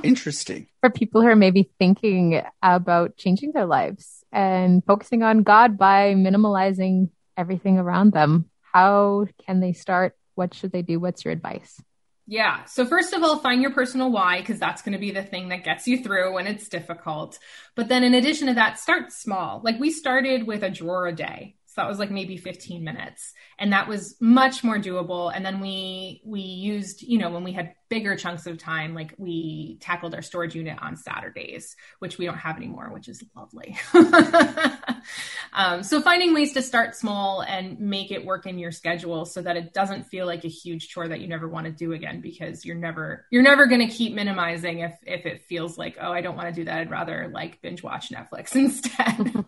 Interesting. 0.04 0.68
For 0.82 0.90
people 0.90 1.22
who 1.22 1.28
are 1.28 1.36
maybe 1.36 1.70
thinking 1.80 2.42
about 2.62 3.18
changing 3.18 3.52
their 3.52 3.66
lives 3.66 4.24
and 4.32 4.84
focusing 4.86 5.24
on 5.24 5.44
God 5.44 5.78
by 5.78 6.14
minimalizing 6.16 7.10
everything 7.38 7.78
around 7.78 8.14
them, 8.14 8.50
how 8.74 9.28
can 9.46 9.60
they 9.60 9.74
start? 9.74 10.16
What 10.36 10.54
should 10.54 10.72
they 10.72 10.82
do? 10.82 11.00
What's 11.00 11.24
your 11.24 11.32
advice? 11.32 11.82
Yeah. 12.28 12.66
So, 12.66 12.86
first 12.86 13.14
of 13.14 13.24
all, 13.24 13.38
find 13.38 13.62
your 13.62 13.72
personal 13.72 14.12
why, 14.12 14.40
because 14.40 14.60
that's 14.60 14.82
going 14.82 14.94
to 14.94 15.00
be 15.00 15.12
the 15.12 15.24
thing 15.24 15.50
that 15.50 15.64
gets 15.64 15.88
you 15.88 16.02
through 16.02 16.34
when 16.34 16.48
it's 16.48 16.68
difficult. 16.68 17.38
But 17.76 17.88
then, 17.88 18.04
in 18.04 18.16
addition 18.16 18.48
to 18.48 18.56
that, 18.56 18.80
start 18.80 19.12
small. 19.12 19.62
Like 19.64 19.80
we 19.80 19.92
started 19.92 20.48
with 20.48 20.64
a 20.64 20.72
drawer 20.72 21.08
a 21.08 21.14
day. 21.14 21.56
So 21.76 21.82
that 21.82 21.90
was 21.90 22.00
like 22.00 22.10
maybe 22.10 22.38
15 22.38 22.86
minutes. 22.86 23.34
And 23.60 23.74
that 23.74 23.90
was 23.90 24.16
much 24.22 24.64
more 24.64 24.78
doable. 24.78 25.30
And 25.36 25.46
then 25.46 25.60
we 25.60 26.22
we 26.24 26.40
used, 26.40 27.02
you 27.02 27.18
know, 27.18 27.30
when 27.30 27.44
we 27.44 27.52
had 27.52 27.74
bigger 27.90 28.16
chunks 28.16 28.48
of 28.48 28.58
time, 28.58 28.94
like 28.94 29.14
we 29.18 29.78
tackled 29.82 30.16
our 30.16 30.22
storage 30.22 30.56
unit 30.56 30.78
on 30.82 30.96
Saturdays, 30.96 31.76
which 32.00 32.18
we 32.18 32.26
don't 32.26 32.38
have 32.38 32.56
anymore, 32.56 32.92
which 32.94 33.10
is 33.10 33.22
lovely. 33.36 33.78
um, 35.54 35.84
so 35.84 36.00
finding 36.00 36.34
ways 36.34 36.54
to 36.54 36.62
start 36.62 36.96
small 36.96 37.42
and 37.42 37.78
make 37.78 38.10
it 38.10 38.26
work 38.26 38.46
in 38.46 38.58
your 38.58 38.72
schedule 38.72 39.26
so 39.26 39.42
that 39.42 39.58
it 39.58 39.74
doesn't 39.74 40.06
feel 40.06 40.26
like 40.26 40.46
a 40.46 40.50
huge 40.50 40.88
chore 40.88 41.10
that 41.10 41.20
you 41.20 41.28
never 41.28 41.50
want 41.50 41.66
to 41.66 41.74
do 41.74 41.92
again 41.92 42.22
because 42.22 42.64
you're 42.64 42.78
never 42.78 43.26
you're 43.32 43.44
never 43.44 43.68
going 43.68 43.86
to 43.86 43.94
keep 43.94 44.14
minimizing 44.14 44.80
if 44.80 44.96
if 45.04 45.26
it 45.26 45.42
feels 45.42 45.78
like 45.78 45.98
oh 46.00 46.12
I 46.12 46.22
don't 46.22 46.38
want 46.38 46.48
to 46.48 46.54
do 46.54 46.64
that 46.66 46.80
I'd 46.80 46.90
rather 46.90 47.30
like 47.34 47.62
binge 47.62 47.84
watch 47.84 48.12
Netflix 48.12 48.56
instead. 48.56 49.46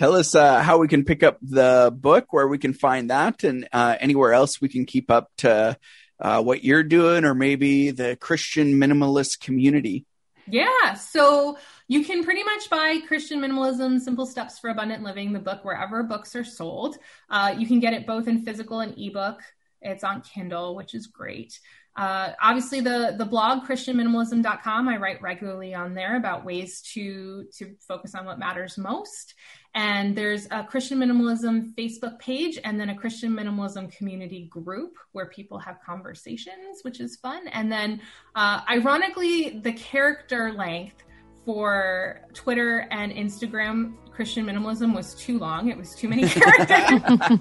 Tell 0.00 0.14
us 0.14 0.34
uh, 0.34 0.62
how 0.62 0.78
we 0.78 0.88
can 0.88 1.04
pick 1.04 1.22
up 1.22 1.36
the 1.42 1.94
book, 1.94 2.32
where 2.32 2.48
we 2.48 2.56
can 2.56 2.72
find 2.72 3.10
that, 3.10 3.44
and 3.44 3.68
uh, 3.70 3.96
anywhere 4.00 4.32
else 4.32 4.58
we 4.58 4.70
can 4.70 4.86
keep 4.86 5.10
up 5.10 5.30
to 5.36 5.76
uh, 6.18 6.42
what 6.42 6.64
you're 6.64 6.82
doing, 6.82 7.26
or 7.26 7.34
maybe 7.34 7.90
the 7.90 8.16
Christian 8.16 8.80
minimalist 8.80 9.40
community. 9.40 10.06
Yeah, 10.48 10.94
so 10.94 11.58
you 11.86 12.02
can 12.02 12.24
pretty 12.24 12.42
much 12.44 12.70
buy 12.70 13.00
Christian 13.06 13.40
Minimalism 13.40 14.00
Simple 14.00 14.24
Steps 14.24 14.58
for 14.58 14.70
Abundant 14.70 15.02
Living, 15.02 15.34
the 15.34 15.38
book, 15.38 15.66
wherever 15.66 16.02
books 16.02 16.34
are 16.34 16.44
sold. 16.44 16.96
Uh, 17.28 17.54
you 17.58 17.66
can 17.66 17.78
get 17.78 17.92
it 17.92 18.06
both 18.06 18.26
in 18.26 18.42
physical 18.42 18.80
and 18.80 18.94
ebook. 18.96 19.42
It's 19.82 20.02
on 20.02 20.22
Kindle, 20.22 20.76
which 20.76 20.94
is 20.94 21.08
great. 21.08 21.60
Uh, 21.94 22.30
obviously, 22.40 22.80
the 22.80 23.14
the 23.18 23.26
blog 23.26 23.66
christianminimalism.com. 23.66 24.88
I 24.88 24.96
write 24.96 25.20
regularly 25.20 25.74
on 25.74 25.92
there 25.92 26.16
about 26.16 26.46
ways 26.46 26.80
to 26.94 27.44
to 27.58 27.74
focus 27.86 28.14
on 28.14 28.24
what 28.24 28.38
matters 28.38 28.78
most. 28.78 29.34
And 29.74 30.16
there's 30.16 30.48
a 30.50 30.64
Christian 30.64 30.98
minimalism 30.98 31.74
Facebook 31.74 32.18
page, 32.18 32.58
and 32.64 32.78
then 32.78 32.90
a 32.90 32.94
Christian 32.94 33.30
minimalism 33.32 33.92
community 33.92 34.46
group 34.46 34.96
where 35.12 35.26
people 35.26 35.58
have 35.58 35.78
conversations, 35.84 36.80
which 36.82 37.00
is 37.00 37.16
fun. 37.16 37.46
And 37.48 37.70
then, 37.70 38.00
uh, 38.34 38.62
ironically, 38.68 39.60
the 39.60 39.72
character 39.72 40.52
length 40.52 41.04
for 41.44 42.20
Twitter 42.34 42.88
and 42.90 43.12
Instagram 43.12 43.94
Christian 44.10 44.44
minimalism 44.44 44.94
was 44.94 45.14
too 45.14 45.38
long. 45.38 45.70
It 45.70 45.78
was 45.78 45.94
too 45.94 46.08
many 46.08 46.28
characters. 46.28 47.38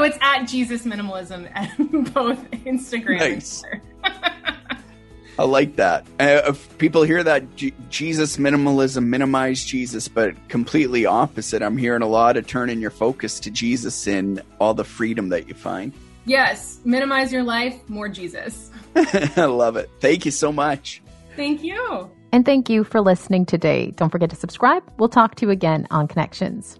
So 0.00 0.04
it's 0.04 0.18
at 0.22 0.44
Jesus 0.44 0.86
Minimalism 0.86 1.50
and 1.54 2.14
both 2.14 2.50
Instagram 2.52 3.18
nice. 3.18 3.62
I 5.40 5.44
like 5.44 5.76
that. 5.76 6.04
Uh, 6.20 6.42
if 6.48 6.76
people 6.76 7.02
hear 7.02 7.24
that 7.24 7.56
G- 7.56 7.72
Jesus 7.88 8.36
minimalism, 8.36 9.06
minimize 9.06 9.64
Jesus, 9.64 10.06
but 10.06 10.34
completely 10.50 11.06
opposite. 11.06 11.62
I'm 11.62 11.78
hearing 11.78 12.02
a 12.02 12.06
lot 12.06 12.36
of 12.36 12.46
turning 12.46 12.78
your 12.78 12.90
focus 12.90 13.40
to 13.40 13.50
Jesus 13.50 14.06
in 14.06 14.42
all 14.58 14.74
the 14.74 14.84
freedom 14.84 15.30
that 15.30 15.48
you 15.48 15.54
find. 15.54 15.94
Yes, 16.26 16.80
minimize 16.84 17.32
your 17.32 17.42
life, 17.42 17.88
more 17.88 18.10
Jesus. 18.10 18.70
I 18.94 19.46
love 19.46 19.76
it. 19.76 19.88
Thank 19.98 20.26
you 20.26 20.30
so 20.30 20.52
much. 20.52 21.00
Thank 21.36 21.64
you. 21.64 22.10
And 22.32 22.44
thank 22.44 22.68
you 22.68 22.84
for 22.84 23.00
listening 23.00 23.46
today. 23.46 23.92
Don't 23.92 24.10
forget 24.10 24.28
to 24.28 24.36
subscribe. 24.36 24.82
We'll 24.98 25.08
talk 25.08 25.36
to 25.36 25.46
you 25.46 25.50
again 25.50 25.86
on 25.90 26.06
Connections. 26.06 26.78